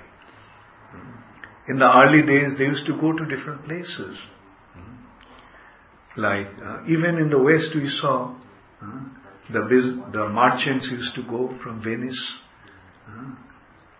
Hmm. 0.91 1.71
In 1.71 1.79
the 1.79 1.85
early 1.85 2.25
days, 2.25 2.57
they 2.57 2.65
used 2.65 2.85
to 2.85 2.93
go 2.93 3.11
to 3.11 3.25
different 3.25 3.65
places 3.65 4.17
like 6.17 6.47
uh, 6.63 6.83
even 6.87 7.17
in 7.17 7.29
the 7.29 7.37
West, 7.37 7.75
we 7.75 7.89
saw 8.01 8.35
uh, 8.81 8.99
the 9.53 9.61
biz- 9.69 10.11
the 10.11 10.27
merchants 10.29 10.87
used 10.89 11.13
to 11.15 11.23
go 11.23 11.55
from 11.63 11.81
Venice, 11.83 12.19
uh, 13.07 13.35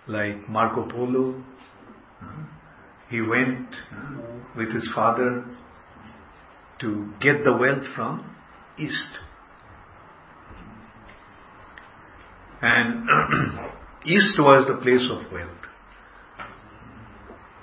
like 0.08 0.50
Marco 0.50 0.90
Polo. 0.90 1.44
He 3.10 3.22
went 3.22 3.70
with 4.58 4.74
his 4.74 4.90
father 4.94 5.46
to 6.82 7.14
get 7.22 7.44
the 7.44 7.56
wealth 7.58 7.86
from 7.96 8.36
East. 8.78 9.20
And 12.62 13.08
East 14.06 14.40
was 14.40 14.66
the 14.68 14.82
place 14.82 15.08
of 15.10 15.32
wealth. 15.32 15.52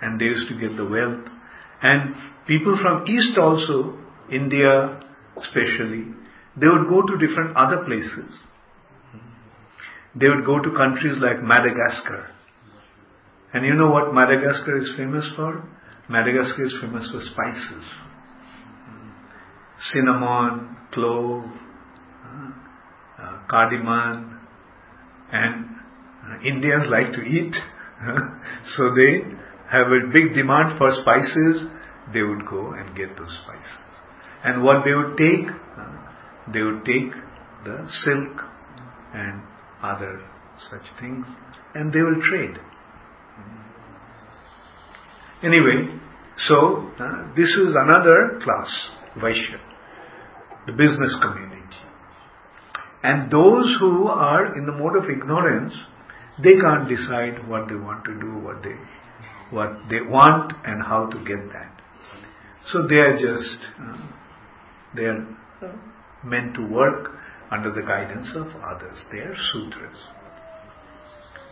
And 0.01 0.21
they 0.21 0.27
used 0.27 0.49
to 0.49 0.59
get 0.59 0.77
the 0.77 0.85
wealth. 0.85 1.29
And 1.83 2.15
people 2.47 2.79
from 2.81 3.07
East 3.07 3.37
also 3.37 3.99
India 4.31 5.01
especially, 5.37 6.05
they 6.57 6.69
would 6.69 6.89
go 6.89 7.03
to 7.03 7.27
different 7.27 7.57
other 7.57 7.85
places. 7.85 8.31
They 10.15 10.29
would 10.29 10.45
go 10.47 10.61
to 10.61 10.71
countries 10.71 11.17
like 11.21 11.43
Madagascar. 11.43 12.31
And 13.53 13.67
you 13.67 13.75
know 13.75 13.91
what 13.91 14.15
Madagascar 14.15 14.79
is 14.79 14.93
famous 14.97 15.29
for? 15.37 15.69
Madagascar 16.09 16.67
is 16.67 16.75
famous 16.81 17.09
for 17.11 17.21
spices. 17.23 17.85
Cinnamon, 19.93 20.77
clove, 20.93 21.45
uh, 23.19 23.39
cardamom, 23.49 24.39
and 25.33 25.75
Uh, 26.25 26.41
Indians 26.41 26.85
like 26.89 27.13
to 27.13 27.21
eat, 27.21 27.55
so 28.77 28.95
they 28.95 29.11
have 29.71 29.89
a 29.93 30.09
big 30.13 30.33
demand 30.33 30.79
for 30.79 30.91
spices. 31.03 31.69
They 32.15 32.23
would 32.23 32.47
go 32.47 32.73
and 32.73 32.97
get 32.97 33.17
those 33.19 33.35
spices. 33.43 33.84
And 34.45 34.63
what 34.63 34.85
they 34.85 34.95
would 34.95 35.17
take, 35.17 35.47
they 36.53 36.63
would 36.63 36.85
take 36.85 37.13
the 37.65 37.89
silk 38.05 38.43
and 39.15 39.43
other 39.83 40.23
such 40.71 41.01
things, 41.01 41.25
and 41.75 41.93
they 41.93 42.01
will 42.01 42.21
trade. 42.29 42.57
Anyway, 45.43 45.99
so 46.49 46.91
uh, 46.99 47.35
this 47.37 47.49
is 47.51 47.75
another 47.79 48.41
class, 48.43 48.91
Vaishya, 49.17 49.61
the 50.67 50.73
business 50.73 51.15
community. 51.23 51.61
And 53.03 53.31
those 53.31 53.77
who 53.79 54.07
are 54.07 54.57
in 54.57 54.65
the 54.65 54.73
mode 54.73 54.97
of 54.97 55.11
ignorance, 55.11 55.75
they 56.43 56.57
can't 56.59 56.89
decide 56.89 57.47
what 57.49 57.69
they 57.69 57.75
want 57.75 58.05
to 58.05 58.19
do, 58.19 58.39
what 58.39 58.63
they 58.63 58.75
what 59.51 59.71
they 59.91 60.01
want, 60.01 60.53
and 60.65 60.83
how 60.83 61.07
to 61.07 61.19
get 61.19 61.53
that. 61.53 61.81
So 62.73 62.87
they 62.89 62.97
are 62.97 63.13
just 63.13 63.59
uh, 63.79 63.97
they 64.97 65.05
are 65.05 65.27
meant 66.25 66.55
to 66.55 66.67
work 66.67 67.11
under 67.51 67.73
the 67.73 67.83
guidance 67.83 68.29
of 68.35 68.49
others. 68.63 68.99
They 69.13 69.19
are 69.19 69.37
sudras. 69.53 69.99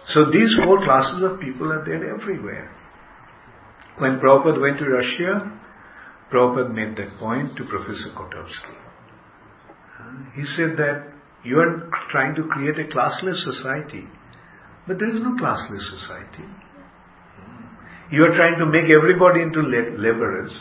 So 0.08 0.30
these 0.30 0.56
four 0.64 0.82
classes 0.84 1.22
of 1.22 1.40
people 1.40 1.72
are 1.72 1.84
there 1.84 2.14
everywhere. 2.14 2.70
When 3.98 4.18
Prabhupada 4.18 4.60
went 4.60 4.78
to 4.78 4.86
Russia, 4.86 5.60
Prabhupada 6.32 6.74
made 6.74 6.96
that 6.96 7.18
point 7.18 7.56
to 7.56 7.64
Professor 7.64 8.10
Kotovsky. 8.16 8.78
He 10.34 10.44
said 10.56 10.76
that 10.78 11.12
you 11.44 11.58
are 11.58 11.90
trying 12.10 12.34
to 12.34 12.44
create 12.44 12.78
a 12.78 12.84
classless 12.84 13.42
society, 13.44 14.06
but 14.86 14.98
there 14.98 15.14
is 15.14 15.22
no 15.22 15.36
classless 15.40 15.84
society. 16.00 16.44
You 18.10 18.24
are 18.24 18.34
trying 18.34 18.58
to 18.58 18.66
make 18.66 18.90
everybody 18.90 19.42
into 19.42 19.60
laborers, 19.60 20.52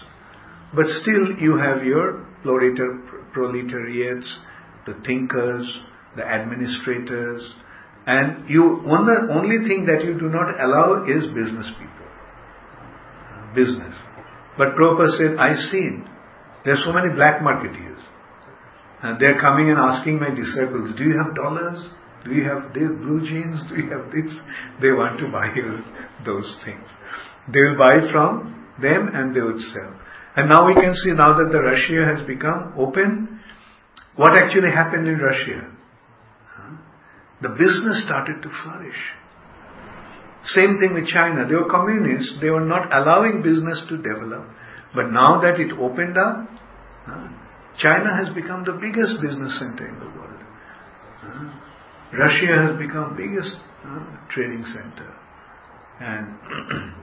but 0.74 0.86
still 1.02 1.38
you 1.40 1.58
have 1.58 1.84
your 1.84 2.26
proletariats, 2.44 4.28
the 4.86 4.94
thinkers, 5.06 5.80
the 6.16 6.24
administrators, 6.24 7.42
and 8.06 8.50
you 8.50 8.82
one 8.84 9.06
the 9.06 9.34
only 9.34 9.68
thing 9.68 9.86
that 9.86 10.04
you 10.04 10.18
do 10.18 10.28
not 10.30 10.60
allow 10.60 11.04
is 11.04 11.24
business 11.34 11.68
people. 11.78 12.08
Business. 13.54 13.96
But 14.58 14.76
Prabhupada 14.76 15.18
said, 15.18 15.38
I've 15.38 15.70
seen 15.72 16.08
there 16.64 16.74
are 16.74 16.84
so 16.86 16.92
many 16.92 17.14
black 17.14 17.42
marketeers. 17.42 18.00
And 19.04 19.20
they're 19.20 19.42
coming 19.42 19.70
and 19.70 19.80
asking 19.80 20.20
my 20.20 20.30
disciples, 20.30 20.96
Do 20.98 21.04
you 21.04 21.18
have 21.24 21.36
dollars? 21.36 21.84
Do 22.24 22.32
you 22.34 22.44
have 22.44 22.72
blue 22.74 23.22
jeans? 23.26 23.60
Do 23.68 23.82
you 23.82 23.90
have 23.90 24.12
this? 24.12 24.32
They 24.80 24.92
want 24.92 25.20
to 25.20 25.32
buy 25.32 25.50
those 26.26 26.56
things. 26.64 26.86
They 27.52 27.62
will 27.62 27.78
buy 27.78 28.12
from 28.12 28.68
them 28.80 29.10
and 29.14 29.36
they 29.36 29.42
would 29.42 29.60
sell. 29.60 30.00
And 30.36 30.50
now 30.50 30.66
we 30.66 30.74
can 30.74 30.96
see 31.04 31.12
now 31.12 31.38
that 31.38 31.52
the 31.52 31.60
Russia 31.60 32.16
has 32.16 32.26
become 32.26 32.74
open, 32.78 33.40
what 34.16 34.32
actually 34.42 34.72
happened 34.72 35.08
in 35.08 35.18
Russia? 35.18 35.72
The 37.42 37.50
business 37.50 38.06
started 38.06 38.42
to 38.44 38.50
flourish. 38.64 38.96
Same 40.46 40.80
thing 40.80 40.94
with 40.94 41.08
China. 41.08 41.48
They 41.48 41.56
were 41.56 41.70
communists. 41.70 42.38
They 42.40 42.50
were 42.50 42.66
not 42.66 42.94
allowing 42.94 43.42
business 43.42 43.82
to 43.90 43.98
develop. 43.98 44.46
But 44.94 45.12
now 45.12 45.42
that 45.42 45.60
it 45.60 45.72
opened 45.74 46.18
up, 46.18 46.48
China 47.80 48.16
has 48.16 48.34
become 48.34 48.64
the 48.64 48.74
biggest 48.74 49.22
business 49.22 49.58
center 49.60 49.88
in 49.88 50.00
the 50.00 50.06
world. 50.06 50.32
Russia 52.14 52.68
has 52.68 52.78
become 52.78 53.16
biggest 53.16 53.56
trading 54.34 54.66
center. 54.66 55.14
And 56.00 56.36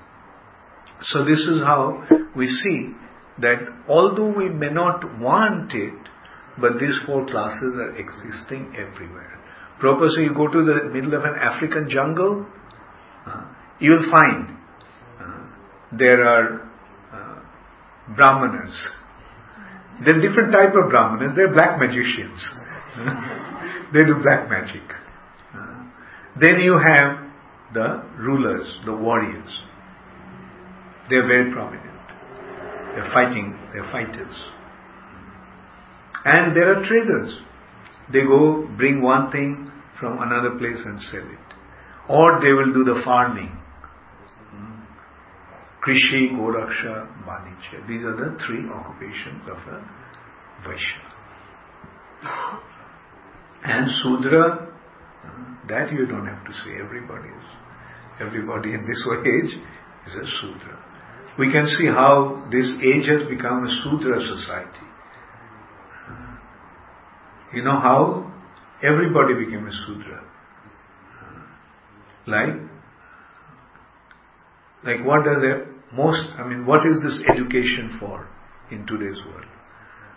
so 1.03 1.25
this 1.25 1.38
is 1.38 1.62
how 1.62 2.05
we 2.37 2.47
see 2.47 2.95
that 3.40 3.59
although 3.88 4.33
we 4.37 4.48
may 4.48 4.70
not 4.70 5.18
want 5.20 5.72
it, 5.72 5.94
but 6.61 6.79
these 6.81 6.98
four 7.07 7.24
classes 7.27 7.74
are 7.74 7.96
existing 7.96 8.74
everywhere. 8.77 9.38
So 9.81 10.20
you 10.20 10.35
go 10.35 10.48
to 10.48 10.64
the 10.64 10.90
middle 10.92 11.14
of 11.14 11.22
an 11.22 11.35
African 11.37 11.88
jungle, 11.88 12.46
uh, 13.27 13.44
you 13.79 13.92
will 13.92 14.11
find 14.11 14.57
uh, 15.20 15.96
there 15.96 16.27
are 16.27 16.70
uh, 17.12 18.14
brahmanas. 18.16 18.74
There 20.05 20.16
are 20.16 20.20
different 20.20 20.53
type 20.53 20.74
of 20.74 20.90
brahmanas. 20.90 21.37
They 21.37 21.42
are 21.42 21.53
black 21.53 21.79
magicians. 21.79 22.44
they 23.92 24.05
do 24.05 24.16
black 24.22 24.51
magic. 24.51 24.83
Uh, 25.55 25.85
then 26.40 26.59
you 26.59 26.79
have 26.79 27.18
the 27.72 28.03
rulers, 28.18 28.66
the 28.85 28.94
warriors. 28.94 29.61
They 31.09 31.16
are 31.16 31.27
very 31.27 31.53
prominent. 31.53 31.88
They 32.98 33.04
are 33.04 33.12
fighting. 33.12 33.56
They 33.72 33.78
are 33.78 33.92
fighters. 33.92 34.34
And 36.24 36.56
there 36.56 36.76
are 36.76 36.84
traders. 36.84 37.32
They 38.12 38.22
go 38.22 38.66
bring 38.76 39.02
one 39.02 39.30
thing 39.30 39.70
from 40.00 40.20
another 40.20 40.58
place 40.58 40.80
and 40.84 41.00
sell 41.02 41.22
it. 41.22 41.38
Or 42.08 42.40
they 42.40 42.52
will 42.52 42.72
do 42.72 42.82
the 42.82 43.00
farming. 43.04 43.56
Krishi, 45.87 46.32
Goraksha, 46.32 47.06
Vanijya. 47.24 47.87
These 47.87 48.02
are 48.02 48.16
the 48.16 48.37
three 48.44 48.68
occupations 48.68 49.42
of 49.48 49.58
a 49.72 49.80
Vaishya. 50.66 51.04
And 53.62 53.90
Sudra, 54.02 54.72
that 55.68 55.92
you 55.92 56.04
don't 56.06 56.26
have 56.26 56.44
to 56.44 56.52
say. 56.52 56.82
Everybody 56.84 57.28
is. 57.28 57.44
Everybody 58.20 58.74
in 58.74 58.84
this 58.88 59.06
age 59.24 59.54
is 60.08 60.14
a 60.14 60.26
Sudra. 60.40 60.88
We 61.38 61.53
can 61.53 61.68
see 61.79 61.87
how 61.87 62.48
this 62.51 62.66
age 62.83 63.07
has 63.09 63.29
become 63.29 63.64
a 63.64 63.72
Sudra 63.83 64.20
society. 64.20 64.87
You 67.55 67.62
know 67.62 67.79
how 67.79 68.33
everybody 68.83 69.44
became 69.44 69.66
a 69.66 69.72
Sudra. 69.87 70.24
Like, 72.27 72.55
like 74.85 75.07
what 75.07 75.24
does 75.24 75.42
it, 75.42 75.68
most, 75.94 76.29
I 76.38 76.46
mean, 76.46 76.66
what 76.66 76.85
is 76.85 76.96
this 77.03 77.20
education 77.31 77.96
for 78.01 78.29
in 78.70 78.85
today's 78.87 79.16
world? 79.27 79.46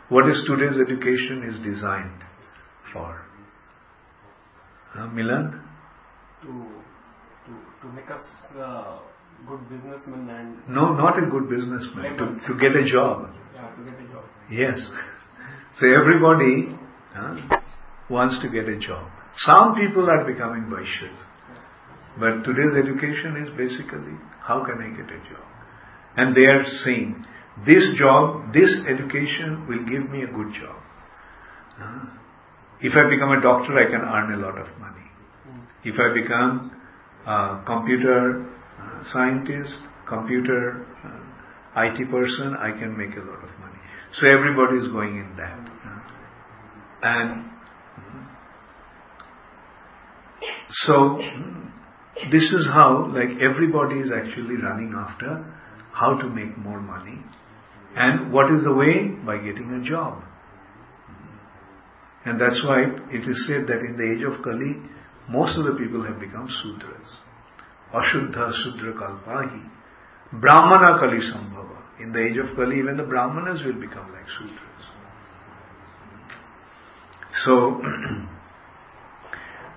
What 0.09 0.27
is 0.27 0.43
today's 0.45 0.75
education 0.81 1.43
is 1.47 1.55
designed 1.63 2.23
for? 2.91 3.21
Milan? 5.13 5.61
To, 6.41 6.47
to, 6.47 7.87
to 7.87 7.93
make 7.93 8.09
us 8.11 8.25
uh, 8.59 8.97
good 9.47 9.69
businessmen 9.69 10.29
and... 10.29 10.69
No, 10.69 10.93
not 10.93 11.17
a 11.21 11.25
good 11.27 11.49
businessman, 11.49 12.17
to, 12.17 12.25
to 12.47 12.59
get 12.59 12.75
a 12.75 12.85
job. 12.89 13.29
Yeah, 13.53 13.69
to 13.75 13.83
get 13.83 13.99
a 13.99 14.07
job. 14.13 14.23
Yes. 14.49 14.79
So 15.79 15.87
everybody 15.87 16.75
uh, 17.15 17.59
wants 18.09 18.41
to 18.41 18.49
get 18.49 18.67
a 18.67 18.77
job. 18.77 19.09
Some 19.37 19.75
people 19.75 20.09
are 20.09 20.25
becoming 20.25 20.63
Vaishyas. 20.63 21.17
But 22.19 22.43
today's 22.43 22.75
education 22.75 23.37
is 23.37 23.49
basically, 23.57 24.17
how 24.41 24.65
can 24.65 24.81
I 24.81 24.89
get 24.95 25.05
a 25.05 25.19
job? 25.29 25.45
And 26.17 26.35
they 26.35 26.45
are 26.45 26.65
saying, 26.83 27.25
this 27.65 27.83
job, 27.97 28.53
this 28.53 28.69
education 28.87 29.65
will 29.67 29.85
give 29.85 30.09
me 30.09 30.23
a 30.23 30.27
good 30.27 30.53
job. 30.53 30.75
Uh, 31.81 32.05
if 32.81 32.93
I 32.93 33.09
become 33.09 33.31
a 33.31 33.41
doctor, 33.41 33.77
I 33.77 33.89
can 33.89 34.01
earn 34.01 34.33
a 34.33 34.45
lot 34.45 34.57
of 34.57 34.67
money. 34.79 35.07
If 35.83 35.95
I 35.99 36.13
become 36.13 36.71
a 37.25 37.63
computer 37.65 38.45
scientist, 39.11 39.73
computer 40.07 40.85
uh, 41.05 41.81
IT 41.83 42.11
person, 42.11 42.55
I 42.59 42.71
can 42.77 42.97
make 42.97 43.15
a 43.15 43.19
lot 43.19 43.43
of 43.43 43.49
money. 43.59 43.79
So 44.19 44.27
everybody 44.27 44.77
is 44.85 44.91
going 44.91 45.17
in 45.17 45.35
that. 45.37 45.71
And 47.03 47.51
so 50.85 51.19
this 52.31 52.43
is 52.43 52.65
how, 52.73 53.11
like, 53.13 53.41
everybody 53.41 53.99
is 53.99 54.09
actually 54.11 54.57
running 54.61 54.93
after 54.95 55.45
how 55.93 56.17
to 56.17 56.29
make 56.29 56.57
more 56.57 56.79
money. 56.79 57.19
And 57.95 58.31
what 58.31 58.51
is 58.51 58.63
the 58.63 58.73
way? 58.73 59.09
By 59.25 59.37
getting 59.37 59.81
a 59.83 59.89
job. 59.89 60.23
And 62.25 62.39
that's 62.39 62.63
why 62.63 62.83
it 63.11 63.27
is 63.27 63.47
said 63.47 63.67
that 63.67 63.79
in 63.79 63.97
the 63.97 64.15
age 64.15 64.23
of 64.23 64.43
Kali, 64.43 64.77
most 65.29 65.57
of 65.57 65.65
the 65.65 65.73
people 65.73 66.03
have 66.03 66.19
become 66.19 66.47
Sudras. 66.63 67.30
Ashuddha 67.93 68.51
Sudra 68.63 68.93
Kalpahi. 68.93 69.69
Brahmana 70.33 70.99
Kali 70.99 71.19
Sambhava. 71.19 71.77
In 71.99 72.11
the 72.11 72.19
age 72.19 72.37
of 72.37 72.55
Kali, 72.55 72.79
even 72.79 72.97
the 72.97 73.03
Brahmanas 73.03 73.61
will 73.65 73.79
become 73.79 74.11
like 74.11 74.25
Sudras. 74.39 74.71
So, 77.45 77.81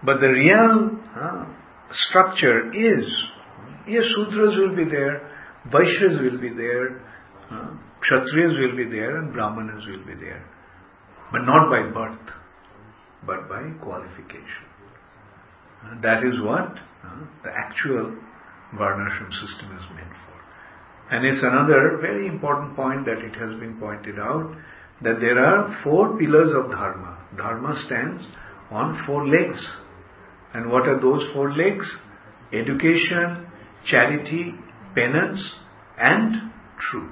but 0.05 0.21
the 0.21 0.29
real 0.29 0.91
uh, 1.17 1.45
structure 1.93 2.69
is, 2.69 3.05
yes, 3.89 4.05
Sudras 4.17 4.57
will 4.57 4.77
be 4.77 4.85
there, 4.85 5.31
Vaishyas 5.69 6.23
will 6.23 6.41
be 6.41 6.51
there, 6.51 7.01
uh, 7.51 7.77
Kshatriyas 8.05 8.61
will 8.61 8.77
be 8.77 8.91
there, 8.91 9.17
and 9.17 9.33
Brahmanas 9.33 9.85
will 9.87 10.05
be 10.05 10.15
there. 10.15 10.45
But 11.33 11.43
not 11.43 11.71
by 11.71 11.91
birth, 11.91 12.33
but 13.27 13.49
by 13.49 13.63
qualification. 13.83 14.69
That 16.03 16.19
is 16.19 16.41
what 16.43 16.75
the 17.43 17.51
actual 17.51 18.17
varnashram 18.75 19.31
system 19.33 19.77
is 19.77 19.85
meant 19.95 20.13
for. 20.27 20.35
And 21.15 21.27
it's 21.27 21.43
another 21.43 21.99
very 22.01 22.27
important 22.27 22.77
point 22.77 23.05
that 23.05 23.19
it 23.19 23.35
has 23.37 23.59
been 23.61 23.79
pointed 23.79 24.19
out 24.19 24.57
that 25.03 25.21
there 25.21 25.39
are 25.39 25.81
four 25.83 26.19
pillars 26.19 26.51
of 26.57 26.71
dharma. 26.71 27.19
Dharma 27.37 27.81
stands 27.87 28.25
on 28.71 29.05
four 29.07 29.27
legs. 29.27 29.59
And 30.55 30.71
what 30.71 30.89
are 30.89 31.01
those 31.01 31.23
four 31.35 31.53
legs? 31.53 31.85
Education, 32.53 33.47
charity, 33.87 34.55
penance, 34.95 35.41
and 35.99 36.53
truth. 36.91 37.11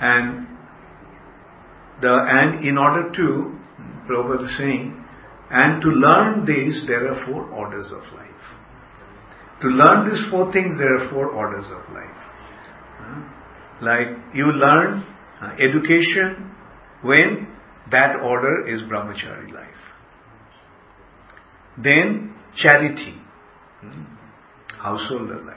And 0.00 0.46
the 2.00 2.12
and 2.12 2.66
in 2.66 2.78
order 2.78 3.10
to, 3.12 3.58
Prabhupada 4.08 4.48
is 4.48 4.58
saying, 4.58 5.04
and 5.50 5.80
to 5.80 5.88
learn 5.88 6.44
this, 6.44 6.82
there 6.86 7.12
are 7.12 7.26
four 7.26 7.44
orders 7.50 7.86
of 7.86 8.02
life. 8.14 8.28
To 9.62 9.68
learn 9.68 10.10
these 10.10 10.30
four 10.30 10.52
things, 10.52 10.78
there 10.78 10.96
are 10.96 11.10
four 11.10 11.30
orders 11.30 11.64
of 11.64 11.94
life. 11.94 12.08
Like 13.80 14.34
you 14.34 14.46
learn 14.46 15.04
uh, 15.40 15.52
education 15.54 16.50
when 17.02 17.48
that 17.90 18.16
order 18.22 18.66
is 18.68 18.80
brahmachari 18.82 19.52
life. 19.52 19.68
Then 21.82 22.34
charity, 22.56 23.14
hmm, 23.80 24.02
householder 24.82 25.42
life. 25.44 25.54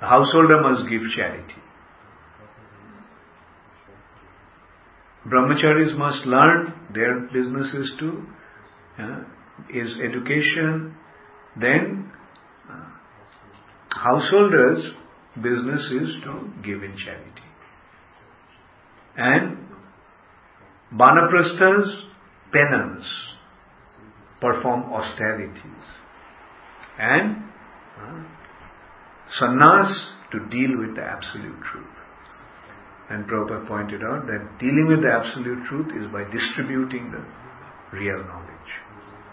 The 0.00 0.06
householder 0.06 0.60
must 0.60 0.90
give 0.90 1.00
charity. 1.16 1.62
Brahmacharis 5.28 5.96
must 5.96 6.24
learn 6.26 6.72
their 6.94 7.20
business 7.32 7.72
is 7.74 7.92
to 7.98 8.26
uh, 8.98 9.20
is 9.70 9.98
education. 10.00 10.94
Then 11.60 12.12
uh, 12.70 12.90
householders' 13.90 14.92
business 15.36 15.90
is 15.90 16.22
to 16.24 16.50
give 16.62 16.82
in 16.82 16.96
charity. 17.04 17.42
And 19.16 19.58
Vanaprasthas 20.92 22.02
penance, 22.52 23.04
perform 24.40 24.92
austerities. 24.92 25.62
And 26.98 27.44
uh, 28.00 28.22
to 30.32 30.38
deal 30.50 30.78
with 30.78 30.94
the 30.94 31.02
absolute 31.02 31.60
truth. 31.72 32.05
And 33.08 33.24
Prabhupada 33.26 33.68
pointed 33.68 34.02
out 34.02 34.26
that 34.26 34.58
dealing 34.58 34.88
with 34.88 35.02
the 35.02 35.12
absolute 35.12 35.64
truth 35.68 35.92
is 35.94 36.10
by 36.12 36.24
distributing 36.30 37.12
the 37.12 37.22
real 37.96 38.18
knowledge, 38.24 38.70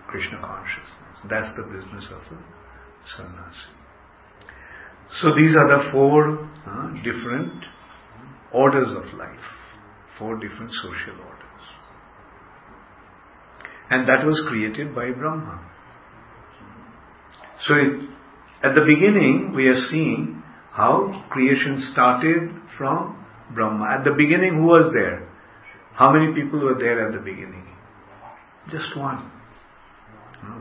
Krishna 0.08 0.40
consciousness. 0.40 1.18
That's 1.30 1.56
the 1.58 1.64
business 1.64 2.06
of 2.12 2.22
the 2.30 2.38
sannyasi. 3.18 3.74
So 5.22 5.34
these 5.36 5.56
are 5.56 5.68
the 5.68 5.92
four 5.92 6.50
uh, 6.68 6.94
different 7.04 7.66
orders 8.54 8.90
of 8.96 9.18
life, 9.18 9.46
four 10.20 10.36
different 10.38 10.72
social 10.72 11.14
orders. 11.14 11.44
And 13.90 14.08
that 14.08 14.26
was 14.26 14.42
created 14.48 14.94
by 14.94 15.12
Brahma. 15.12 15.70
So 17.68 17.74
it, 17.76 18.10
at 18.64 18.76
the 18.76 18.86
beginning, 18.86 19.54
we 19.56 19.68
are 19.68 19.90
seeing 19.90 20.44
how 20.72 21.26
creation 21.30 21.90
started 21.92 22.50
from 22.78 23.23
Brahma. 23.54 23.98
At 24.00 24.04
the 24.04 24.12
beginning, 24.12 24.56
who 24.56 24.66
was 24.66 24.92
there? 24.94 25.30
How 25.94 26.12
many 26.12 26.34
people 26.34 26.60
were 26.60 26.76
there 26.78 27.08
at 27.08 27.14
the 27.14 27.20
beginning? 27.20 27.68
Just 28.72 28.98
one. 28.98 29.32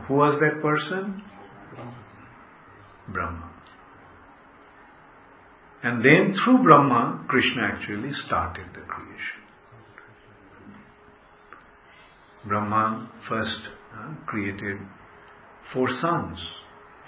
Who 0.07 0.15
was 0.15 0.39
that 0.39 0.61
person? 0.61 1.23
Brahma. 3.11 3.49
And 5.83 6.03
then 6.03 6.33
through 6.43 6.63
Brahma, 6.63 7.25
Krishna 7.27 7.63
actually 7.73 8.11
started 8.25 8.67
the 8.73 8.81
creation. 8.81 9.43
Brahma 12.47 13.09
first 13.27 13.59
uh, 13.97 14.13
created 14.25 14.77
four 15.73 15.89
sons 16.01 16.39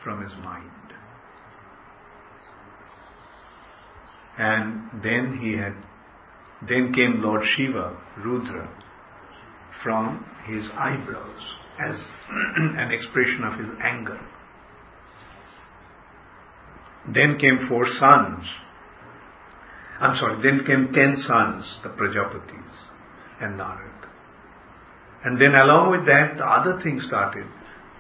from 0.04 0.22
his 0.22 0.32
mind. 0.44 0.70
And 4.38 5.04
then 5.04 5.40
he 5.42 5.54
had, 5.54 5.76
then 6.68 6.94
came 6.94 7.22
Lord 7.22 7.44
Shiva, 7.56 7.98
Rudra, 8.18 8.70
from 9.84 10.26
his 10.48 10.64
eyebrows 10.74 11.42
as 11.80 11.96
an 12.58 12.92
expression 12.92 13.44
of 13.44 13.60
his 13.60 13.70
anger. 13.82 14.20
Then 17.14 17.38
came 17.40 17.68
four 17.70 17.86
sons. 18.00 18.46
I'm 20.00 20.18
sorry, 20.18 20.42
then 20.44 20.66
came 20.66 20.92
ten 20.94 21.16
sons, 21.18 21.66
the 21.84 21.90
Prajapatis 21.90 22.76
and 23.40 23.60
Narad. 23.60 23.92
And 25.24 25.40
then 25.40 25.56
along 25.56 25.92
with 25.92 26.06
that, 26.06 26.38
the 26.38 26.46
other 26.46 26.82
things 26.84 27.04
started 27.08 27.46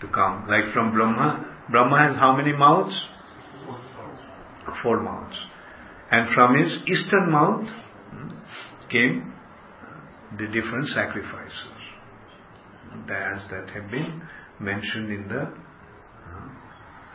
to 0.01 0.07
come. 0.07 0.47
Like 0.47 0.73
from 0.73 0.91
Brahma, 0.91 1.55
Brahma 1.71 2.07
has 2.07 2.17
how 2.17 2.35
many 2.35 2.51
mouths? 2.51 2.95
Four 4.83 5.01
mouths. 5.01 5.35
And 6.11 6.33
from 6.33 6.57
his 6.57 6.71
eastern 6.87 7.31
mouth 7.31 7.67
came 8.89 9.33
the 10.37 10.45
different 10.47 10.87
sacrifices. 10.89 11.75
As 13.09 13.49
that 13.51 13.69
have 13.73 13.91
been 13.91 14.21
mentioned 14.59 15.11
in 15.11 15.27
the 15.27 15.41
uh, 15.41 16.49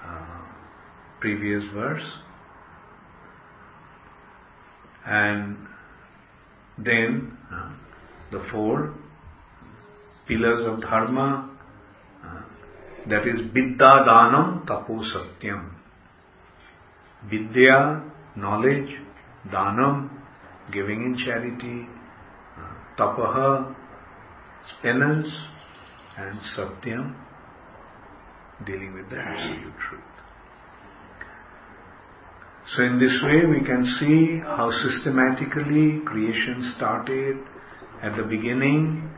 uh, 0.06 0.40
previous 1.20 1.62
verse. 1.74 2.06
And 5.06 5.56
then 6.78 7.36
uh, 7.52 7.72
the 8.30 8.44
four 8.50 8.94
pillars 10.28 10.66
of 10.66 10.82
dharma, 10.82 11.50
uh, 12.24 12.42
that 13.08 13.22
is 13.22 13.46
Vidya 13.52 13.90
Danam 14.06 14.66
Tapo 14.66 15.02
Satyam. 15.02 15.70
Vidya, 17.28 18.09
knowledge, 18.36 18.88
Danam, 19.48 20.10
giving 20.72 21.02
in 21.02 21.18
charity, 21.24 21.86
uh, 22.58 22.96
Tapaha, 22.98 23.74
penance, 24.82 25.28
and 26.16 26.38
Satyam, 26.56 27.14
dealing 28.66 28.94
with 28.94 29.08
the 29.10 29.16
absolute 29.16 29.74
truth. 29.88 30.00
So 32.76 32.82
in 32.84 32.98
this 33.00 33.20
way 33.24 33.46
we 33.46 33.66
can 33.66 33.84
see 33.98 34.38
how 34.38 34.70
systematically 34.70 36.00
creation 36.04 36.72
started 36.76 37.36
at 38.02 38.16
the 38.16 38.22
beginning 38.22 39.10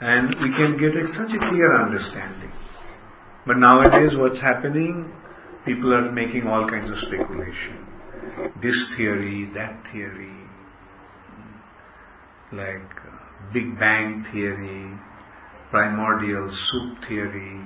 and 0.00 0.28
we 0.28 0.50
can 0.52 0.76
get 0.76 0.92
such 1.14 1.32
a 1.32 1.50
clear 1.50 1.82
understanding. 1.82 2.52
But 3.46 3.56
nowadays, 3.56 4.10
what's 4.18 4.40
happening? 4.40 5.10
People 5.66 5.92
are 5.92 6.12
making 6.12 6.46
all 6.46 6.68
kinds 6.68 6.90
of 6.90 6.96
speculation. 6.98 7.84
This 8.62 8.76
theory, 8.96 9.50
that 9.54 9.82
theory, 9.92 10.32
like 12.52 12.90
uh, 13.04 13.52
Big 13.52 13.78
Bang 13.78 14.24
theory, 14.32 14.96
primordial 15.70 16.56
soup 16.68 16.98
theory, 17.08 17.60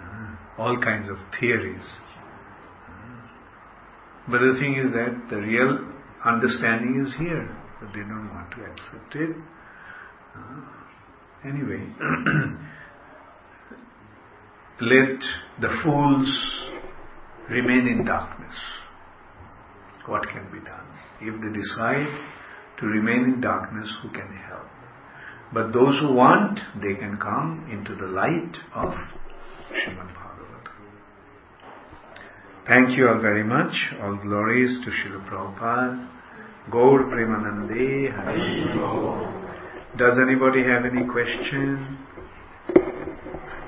uh, 0.00 0.62
all 0.62 0.80
kinds 0.82 1.08
of 1.08 1.16
theories. 1.38 1.84
But 4.26 4.38
the 4.38 4.56
thing 4.58 4.82
is 4.84 4.90
that 4.92 5.28
the 5.30 5.36
real 5.36 5.78
understanding 6.24 7.06
is 7.06 7.14
here, 7.18 7.54
but 7.80 7.92
they 7.92 8.00
don't 8.00 8.30
want 8.32 8.50
to 8.52 8.64
accept 8.64 9.14
it. 9.14 9.36
Uh, 10.34 10.80
Anyway, 11.42 11.80
let 14.82 15.18
the 15.62 15.68
fools 15.82 16.28
remain 17.50 17.86
in 17.86 18.04
darkness. 18.04 18.54
What 20.06 20.22
can 20.28 20.50
be 20.52 20.58
done? 20.64 20.86
If 21.20 21.40
they 21.40 21.52
decide 21.58 22.06
to 22.78 22.86
remain 22.86 23.24
in 23.34 23.40
darkness, 23.40 23.88
who 24.02 24.10
can 24.10 24.32
help? 24.48 24.66
But 25.52 25.72
those 25.72 25.98
who 26.00 26.14
want, 26.14 26.58
they 26.76 26.94
can 26.94 27.18
come 27.18 27.68
into 27.70 27.94
the 27.96 28.06
light 28.06 28.56
of 28.74 28.94
Srimad 29.70 30.14
Bhagavatam. 30.14 30.78
Thank 32.66 32.96
you 32.96 33.08
all 33.08 33.20
very 33.20 33.44
much. 33.44 33.72
All 34.02 34.16
glories 34.16 34.70
to 34.84 34.90
Srila 34.90 35.28
Prabhupada. 35.28 36.08
Gaur 36.70 37.04
Premanande 37.04 38.10
does 39.96 40.14
anybody 40.22 40.62
have 40.62 40.84
any 40.84 41.04
question? 41.04 41.98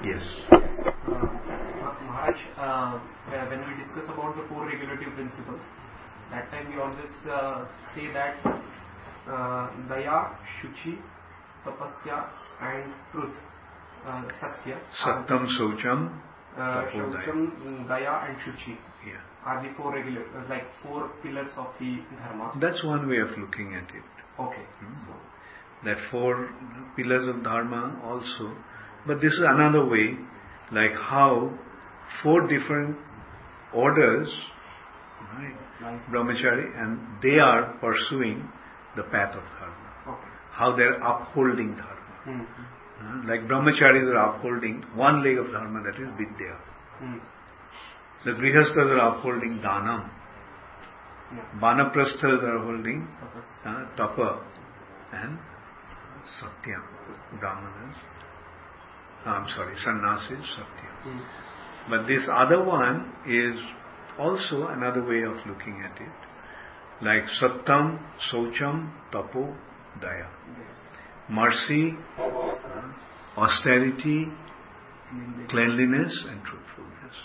Yes. 0.05 0.23
Uh, 2.33 2.39
Maharaj, 2.57 3.01
uh, 3.29 3.47
when 3.51 3.61
we 3.69 3.83
discuss 3.83 4.05
about 4.09 4.37
the 4.37 4.45
four 4.49 4.67
regulative 4.67 5.15
principles, 5.15 5.61
that 6.31 6.51
time 6.51 6.73
we 6.73 6.81
always 6.81 7.13
uh, 7.31 7.65
say 7.95 8.11
that 8.13 8.37
uh, 9.29 9.69
Daya, 9.89 10.33
Shuchi, 10.57 10.97
Tapasya 11.65 12.29
and 12.61 12.93
Truth. 13.13 13.37
uh, 14.07 14.23
Satya, 14.41 14.81
Satyam, 15.05 15.47
Socham, 15.59 16.11
uh, 16.57 16.85
Shaucham, 16.91 17.87
Daya, 17.87 18.29
and 18.29 18.37
Shuchi 18.39 18.77
Yeah. 19.07 19.21
are 19.45 19.63
the 19.63 19.73
four 19.77 19.95
regular, 19.95 20.23
uh, 20.37 20.49
like 20.49 20.65
four 20.83 21.11
pillars 21.23 21.53
of 21.57 21.69
the 21.79 21.99
dharma. 22.19 22.53
That's 22.61 22.83
one 22.85 23.09
way 23.09 23.19
of 23.19 23.31
looking 23.39 23.75
at 23.75 23.85
it. 23.95 24.05
Okay. 24.41 24.65
Hmm. 24.81 24.95
So, 25.07 25.15
That 25.85 25.99
four 26.11 26.49
pillars 26.97 27.29
of 27.29 27.43
Dharma 27.43 28.01
also. 28.05 28.57
But 29.07 29.21
this 29.21 29.33
is 29.33 29.41
another 29.43 29.85
way, 29.85 30.17
like 30.73 30.95
how 30.95 31.51
four 32.23 32.47
different 32.49 32.97
orders, 33.75 34.29
right, 35.35 36.01
brahmachari, 36.11 36.67
and 36.83 36.99
they 37.23 37.39
are 37.39 37.75
pursuing 37.81 38.49
the 38.97 39.03
path 39.05 39.35
of 39.35 39.43
Dharma. 39.59 40.17
okay. 40.17 40.29
How 40.53 40.77
they're 40.77 40.95
upholding 41.03 41.75
Dharma. 41.77 42.17
Hmm. 42.25 42.41
Uh, 43.03 43.29
Like 43.29 43.49
brahmacharis 43.49 44.09
are 44.15 44.37
upholding 44.37 44.85
one 44.95 45.23
leg 45.25 45.39
of 45.39 45.47
Dharma, 45.53 45.83
that 45.83 45.95
is 46.01 46.09
Vidya. 46.19 46.57
Hmm. 46.99 47.19
The 48.25 48.33
grihasthas 48.33 48.91
are 48.97 49.17
upholding 49.17 49.59
Danam. 49.61 50.09
Yeah. 51.35 51.41
Vanaprasthas 51.61 52.43
are 52.45 52.59
holding 52.65 53.09
uh, 53.65 53.97
Tapa 53.97 54.45
and 55.13 55.39
Satya. 56.39 56.79
Brahmanas. 57.41 57.97
I'm 59.25 59.47
sorry, 59.57 59.75
sannyasis, 59.85 60.47
Satya. 60.57 60.91
Hmm. 61.03 61.19
But 61.89 62.07
this 62.07 62.23
other 62.33 62.63
one 62.65 63.13
is 63.27 63.59
also 64.19 64.69
another 64.69 65.03
way 65.03 65.23
of 65.23 65.37
looking 65.47 65.83
at 65.85 66.01
it. 66.01 66.13
Like 67.03 67.25
Sattam, 67.41 67.99
Socham, 68.31 68.93
Tapo, 69.13 69.55
Daya. 70.01 70.29
Mercy, 71.29 71.95
austerity, 73.37 74.27
cleanliness 75.49 76.25
and 76.29 76.41
truthfulness. 76.45 77.17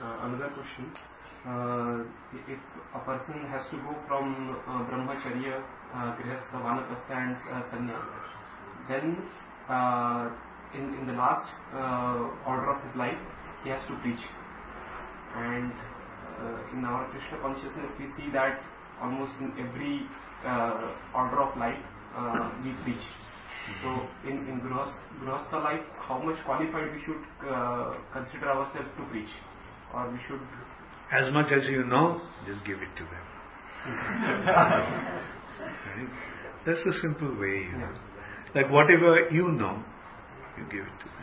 Uh, 0.00 0.18
another 0.22 0.50
question. 0.54 0.92
Uh, 1.46 2.04
if 2.46 2.58
a 2.94 2.98
person 3.04 3.46
has 3.50 3.64
to 3.70 3.76
go 3.78 3.94
from 4.06 4.56
uh, 4.66 4.82
brahmacharya, 4.86 5.62
uh, 5.94 6.14
grihastha, 6.16 6.54
vanaprastha 6.54 7.14
and 7.14 7.36
uh, 7.36 7.62
sannyas, 7.70 8.10
then 8.88 9.16
uh, 9.68 10.30
in, 10.74 10.94
in 11.00 11.06
the 11.06 11.12
last 11.12 11.46
uh, 11.74 12.48
order 12.48 12.70
of 12.72 12.82
his 12.84 12.96
life, 12.96 13.18
he 13.64 13.70
has 13.70 13.80
to 13.88 13.94
preach. 14.02 14.20
And 15.36 15.72
uh, 15.72 16.76
in 16.76 16.84
our 16.84 17.08
Krishna 17.10 17.38
consciousness, 17.42 17.92
we 17.98 18.06
see 18.16 18.30
that 18.32 18.60
almost 19.00 19.32
in 19.40 19.52
every 19.58 20.02
uh, 20.44 20.94
order 21.14 21.40
of 21.42 21.56
life, 21.58 21.78
uh, 22.16 22.50
we 22.64 22.72
preach. 22.84 23.04
So 23.82 24.08
in, 24.24 24.48
in 24.48 24.60
Grihastha, 24.64 25.62
life, 25.62 25.84
how 26.00 26.18
much 26.22 26.36
qualified 26.46 26.90
we 26.92 27.00
should 27.04 27.22
uh, 27.46 27.94
consider 28.12 28.48
ourselves 28.48 28.88
to 28.96 29.04
preach? 29.10 29.28
Or 29.94 30.10
we 30.10 30.18
should, 30.26 30.40
As 31.12 31.32
much 31.32 31.52
as 31.52 31.68
you 31.68 31.84
know, 31.84 32.20
just 32.46 32.64
give 32.64 32.78
it 32.78 32.88
to 32.96 33.04
them. 33.04 33.24
right? 35.86 36.08
That's 36.66 36.80
a 36.80 36.92
simple 37.00 37.38
way, 37.38 37.68
you 37.70 37.78
know. 37.78 37.92
Like 38.54 38.70
whatever 38.70 39.28
you 39.30 39.52
know, 39.52 39.82
you 40.56 40.64
give 40.64 40.86
it 40.86 40.98
to 41.00 41.04
them. 41.04 41.18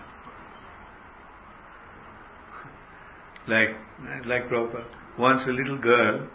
Like, 3.47 4.26
like 4.26 4.49
Prabhupada, 4.49 4.86
once 5.19 5.41
a 5.47 5.51
little 5.51 5.78
girl 5.78 6.28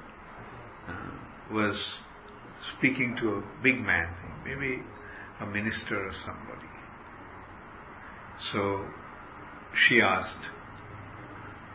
uh, 0.89 0.93
was 1.53 1.77
speaking 2.77 3.17
to 3.21 3.35
a 3.35 3.43
big 3.63 3.81
man, 3.81 4.09
maybe 4.45 4.83
a 5.41 5.47
minister 5.47 6.07
or 6.07 6.13
somebody. 6.25 6.69
So 8.53 8.85
she 9.87 10.01
asked, 10.01 10.47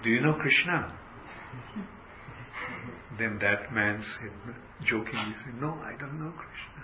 Do 0.03 0.09
you 0.09 0.21
know 0.21 0.33
Krishna? 0.33 0.97
Then 3.17 3.39
that 3.39 3.71
man 3.73 4.03
said, 4.19 4.31
jokingly 4.85 5.35
said, 5.45 5.61
No, 5.61 5.79
I 5.81 5.95
don't 5.97 6.19
know 6.19 6.33
Krishna. 6.35 6.74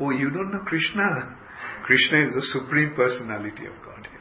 Oh, 0.00 0.10
you 0.10 0.30
don't 0.30 0.52
know 0.52 0.62
Krishna? 0.66 1.36
Krishna 1.84 2.22
is 2.22 2.34
the 2.34 2.46
Supreme 2.52 2.94
Personality 2.94 3.66
of 3.66 3.74
Godhead. 3.82 4.18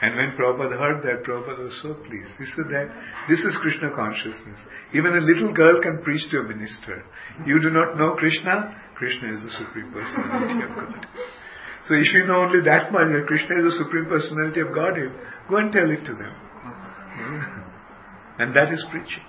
And 0.00 0.14
when 0.14 0.36
Prabhupada 0.38 0.78
heard 0.78 1.02
that, 1.02 1.24
Prabhupada 1.26 1.64
was 1.64 1.78
so 1.82 1.94
pleased. 1.94 2.30
He 2.38 2.46
said 2.54 2.70
that 2.70 2.88
this 3.28 3.40
is 3.40 3.56
Krishna 3.62 3.90
consciousness. 3.94 4.58
Even 4.94 5.14
a 5.14 5.20
little 5.20 5.52
girl 5.52 5.80
can 5.82 6.02
preach 6.02 6.22
to 6.30 6.38
a 6.38 6.42
minister. 6.44 7.04
You 7.46 7.60
do 7.60 7.70
not 7.70 7.96
know 7.96 8.14
Krishna? 8.14 8.74
Krishna 8.94 9.34
is 9.34 9.42
the 9.42 9.50
Supreme 9.58 9.92
Personality 9.92 10.62
of 10.62 10.74
God. 10.74 11.06
So 11.86 11.94
if 11.94 12.12
you 12.12 12.26
know 12.26 12.42
only 12.46 12.60
that 12.66 12.92
much, 12.92 13.08
that 13.10 13.26
Krishna 13.26 13.58
is 13.58 13.64
the 13.74 13.84
Supreme 13.84 14.06
Personality 14.06 14.60
of 14.60 14.74
Godhead, 14.74 15.12
go 15.48 15.56
and 15.56 15.72
tell 15.72 15.90
it 15.90 16.04
to 16.04 16.14
them. 16.14 16.34
And 18.38 18.54
that 18.54 18.72
is 18.72 18.84
preaching. 18.90 19.24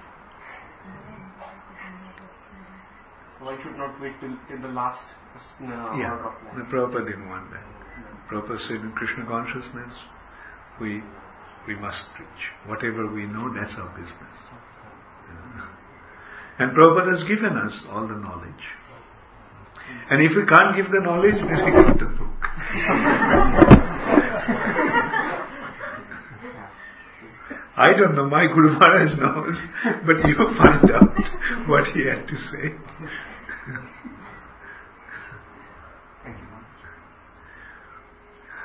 One 3.41 3.57
should 3.63 3.77
not 3.77 3.99
wait 4.01 4.13
till, 4.19 4.35
till 4.47 4.61
the 4.61 4.73
last 4.73 5.03
uh, 5.61 5.95
Yeah, 5.97 6.17
the 6.19 6.59
life. 6.59 6.67
Prabhupada 6.71 7.05
didn't 7.05 7.29
want 7.29 7.51
that. 7.51 7.63
Prabhupada 8.29 8.59
said 8.67 8.81
in 8.81 8.91
Krishna 8.91 9.25
consciousness, 9.25 9.93
we 10.81 11.01
we 11.67 11.75
must 11.75 12.03
preach. 12.15 12.41
Whatever 12.67 13.07
we 13.11 13.25
know, 13.25 13.53
that's 13.53 13.73
our 13.77 13.89
business. 13.95 14.35
Yeah. 15.29 15.67
And 16.59 16.75
Prabhupada 16.75 17.19
has 17.19 17.27
given 17.27 17.55
us 17.57 17.73
all 17.91 18.07
the 18.07 18.15
knowledge. 18.15 18.65
And 20.09 20.21
if 20.21 20.35
we 20.35 20.45
can't 20.45 20.75
give 20.75 20.91
the 20.91 20.99
knowledge, 20.99 21.35
then 21.35 21.65
we 21.65 21.71
give 21.71 21.99
the 21.99 22.05
book. 22.17 22.29
I 27.79 27.95
don't 27.95 28.13
know, 28.13 28.27
my 28.29 28.45
Guru 28.45 28.73
Maharaj 28.73 29.17
knows, 29.17 29.55
but 30.05 30.17
you 30.27 30.35
find 30.57 30.91
out 30.91 31.15
what 31.69 31.85
he 31.95 32.05
had 32.05 32.27
to 32.27 32.35
say. 32.35 32.75
Thank 36.23 36.37
you. 36.39 36.45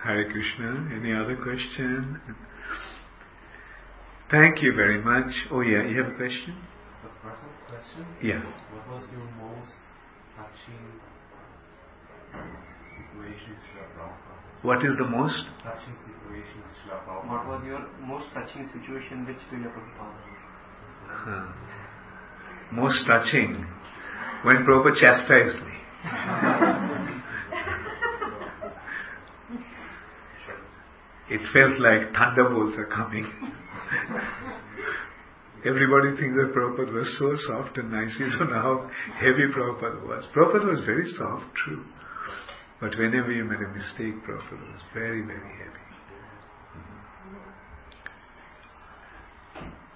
Hare 0.04 0.30
Krishna. 0.30 0.88
Any 0.94 1.12
other 1.12 1.36
question? 1.36 2.20
Thank 4.30 4.62
you 4.62 4.74
very 4.74 5.00
much. 5.02 5.32
Oh 5.50 5.60
yeah, 5.60 5.82
you 5.84 6.02
have 6.02 6.12
a 6.12 6.16
question? 6.16 6.56
The 7.02 7.08
present 7.22 7.52
question, 7.68 8.06
Yeah. 8.22 8.40
what 8.72 8.88
was 8.88 9.04
your 9.12 9.24
most 9.40 9.72
touching 10.36 11.00
situation 12.96 13.50
with 13.50 13.62
Srila 13.64 13.86
Prabhupada? 13.96 14.62
What 14.62 14.84
is 14.84 14.96
the 14.96 15.04
most? 15.04 15.44
Touching 15.62 15.96
situation 16.04 16.56
with 16.62 16.72
Srila 16.84 17.28
What 17.28 17.46
was 17.46 17.62
your 17.64 17.80
most 18.06 18.26
touching 18.34 18.68
situation 18.68 19.26
with 19.26 19.36
Srila 19.48 19.72
Prabhupada? 19.72 20.20
Huh. 21.08 21.46
Most 22.72 23.06
touching. 23.06 23.66
When 24.42 24.56
Prabhupada 24.64 25.00
chastised 25.00 25.56
me. 25.64 25.72
it 31.30 31.40
felt 31.52 31.80
like 31.80 32.12
thunderbolts 32.14 32.76
are 32.76 32.86
coming. 32.86 33.26
Everybody 35.64 36.14
thinks 36.20 36.36
that 36.36 36.52
Prabhupada 36.54 36.92
was 36.92 37.08
so 37.18 37.34
soft 37.48 37.78
and 37.78 37.90
nice. 37.90 38.14
You 38.18 38.28
don't 38.38 38.50
know 38.50 38.60
how 38.60 38.90
heavy 39.14 39.48
Prabhupada 39.50 40.06
was. 40.06 40.24
Prabhupada 40.36 40.68
was 40.68 40.80
very 40.84 41.06
soft, 41.16 41.46
true. 41.64 41.84
But 42.80 42.98
whenever 42.98 43.32
you 43.32 43.44
made 43.44 43.60
a 43.60 43.68
mistake, 43.68 44.22
Prabhupada 44.28 44.60
was 44.60 44.82
very, 44.92 45.22
very 45.22 45.40
heavy. 45.40 45.84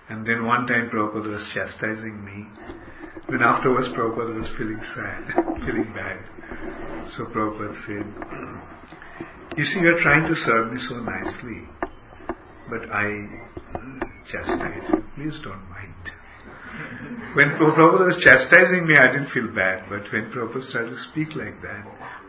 And 0.09 0.27
then 0.27 0.47
one 0.47 0.67
time 0.67 0.89
Prabhupada 0.89 1.35
was 1.35 1.45
chastising 1.53 2.25
me. 2.25 2.47
Then 3.29 3.43
afterwards 3.43 3.89
Prabhupada 3.89 4.41
was 4.41 4.49
feeling 4.57 4.81
sad, 4.97 5.21
feeling 5.67 5.93
bad. 5.95 6.17
So 7.17 7.25
Prabhupada 7.27 7.77
said, 7.85 8.09
You 9.59 9.65
see, 9.65 9.81
you're 9.81 10.01
trying 10.03 10.27
to 10.29 10.35
serve 10.47 10.73
me 10.73 10.81
so 10.89 10.97
nicely, 10.97 11.69
but 12.71 12.89
I 12.91 13.05
chastise 14.33 14.83
you. 14.89 15.05
Please 15.15 15.39
don't 15.45 15.69
mind. 15.69 15.93
When 17.35 17.49
Prabhupada 17.61 18.07
was 18.07 18.25
chastising 18.25 18.87
me, 18.87 18.95
I 18.99 19.13
didn't 19.13 19.31
feel 19.31 19.49
bad, 19.55 19.85
but 19.91 20.11
when 20.11 20.33
Prabhupada 20.33 20.67
started 20.71 20.91
to 20.91 21.03
speak 21.13 21.37
like 21.37 21.61
that, 21.61 21.85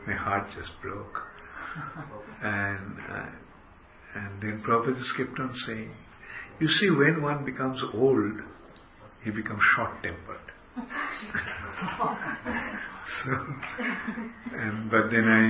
my 0.05 0.13
heart 0.13 0.47
just 0.53 0.71
broke. 0.81 1.15
And, 2.43 2.97
uh, 3.09 3.29
and 4.15 4.41
then 4.41 4.63
Prabhupada 4.67 4.97
just 4.97 5.15
kept 5.15 5.39
on 5.39 5.55
saying, 5.65 5.91
you 6.59 6.67
see, 6.67 6.89
when 6.89 7.21
one 7.21 7.45
becomes 7.45 7.79
old, 7.93 8.41
he 9.23 9.31
becomes 9.31 9.61
short-tempered. 9.75 10.48
So, 13.26 13.32
and 14.57 14.91
but 14.91 15.09
then 15.11 15.26
I, 15.28 15.43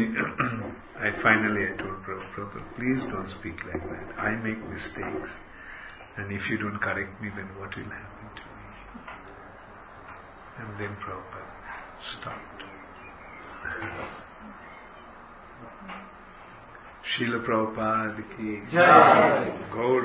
I 1.08 1.12
finally 1.22 1.66
I 1.68 1.78
told 1.78 2.04
Prabhupada, 2.04 2.64
please 2.76 3.04
don't 3.12 3.30
speak 3.40 3.58
like 3.66 3.84
that. 3.84 4.20
I 4.20 4.36
make 4.36 4.60
mistakes, 4.70 5.32
and 6.18 6.32
if 6.32 6.50
you 6.50 6.58
don't 6.58 6.80
correct 6.80 7.22
me, 7.22 7.30
then 7.36 7.48
what 7.60 7.76
will 7.76 7.84
happen 7.84 8.30
to 8.36 8.42
me? 8.42 8.66
And 10.60 10.80
then 10.80 10.96
Prabhupada 11.04 11.52
stopped. 12.20 12.64
Srila 17.10 17.40
Prabhupada 17.46 18.24
ki 18.38 18.62
Jai. 18.72 19.50
Gaur 19.74 20.02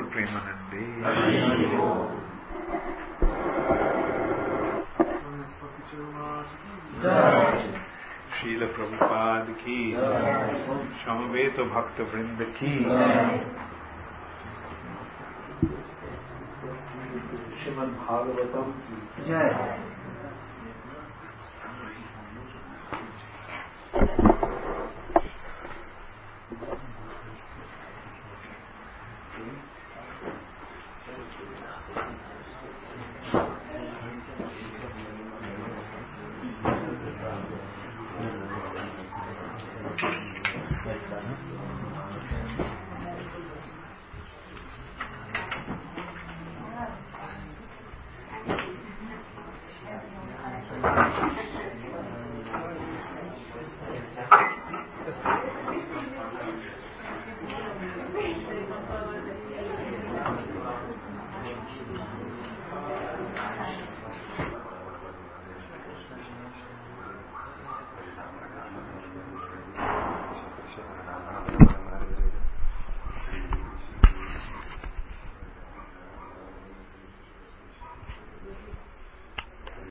Premanandi 8.45 8.57
Srila 8.59 8.67
Prabhupada 8.73 9.51
ki 9.63 9.95
Shamaveto 11.03 11.65
Bhakta 11.69 12.03
Vrinda 12.05 12.45
ki 12.53 12.85
Srimad 17.63 17.89
Bhagavatam 17.97 18.73
ki 18.85 19.94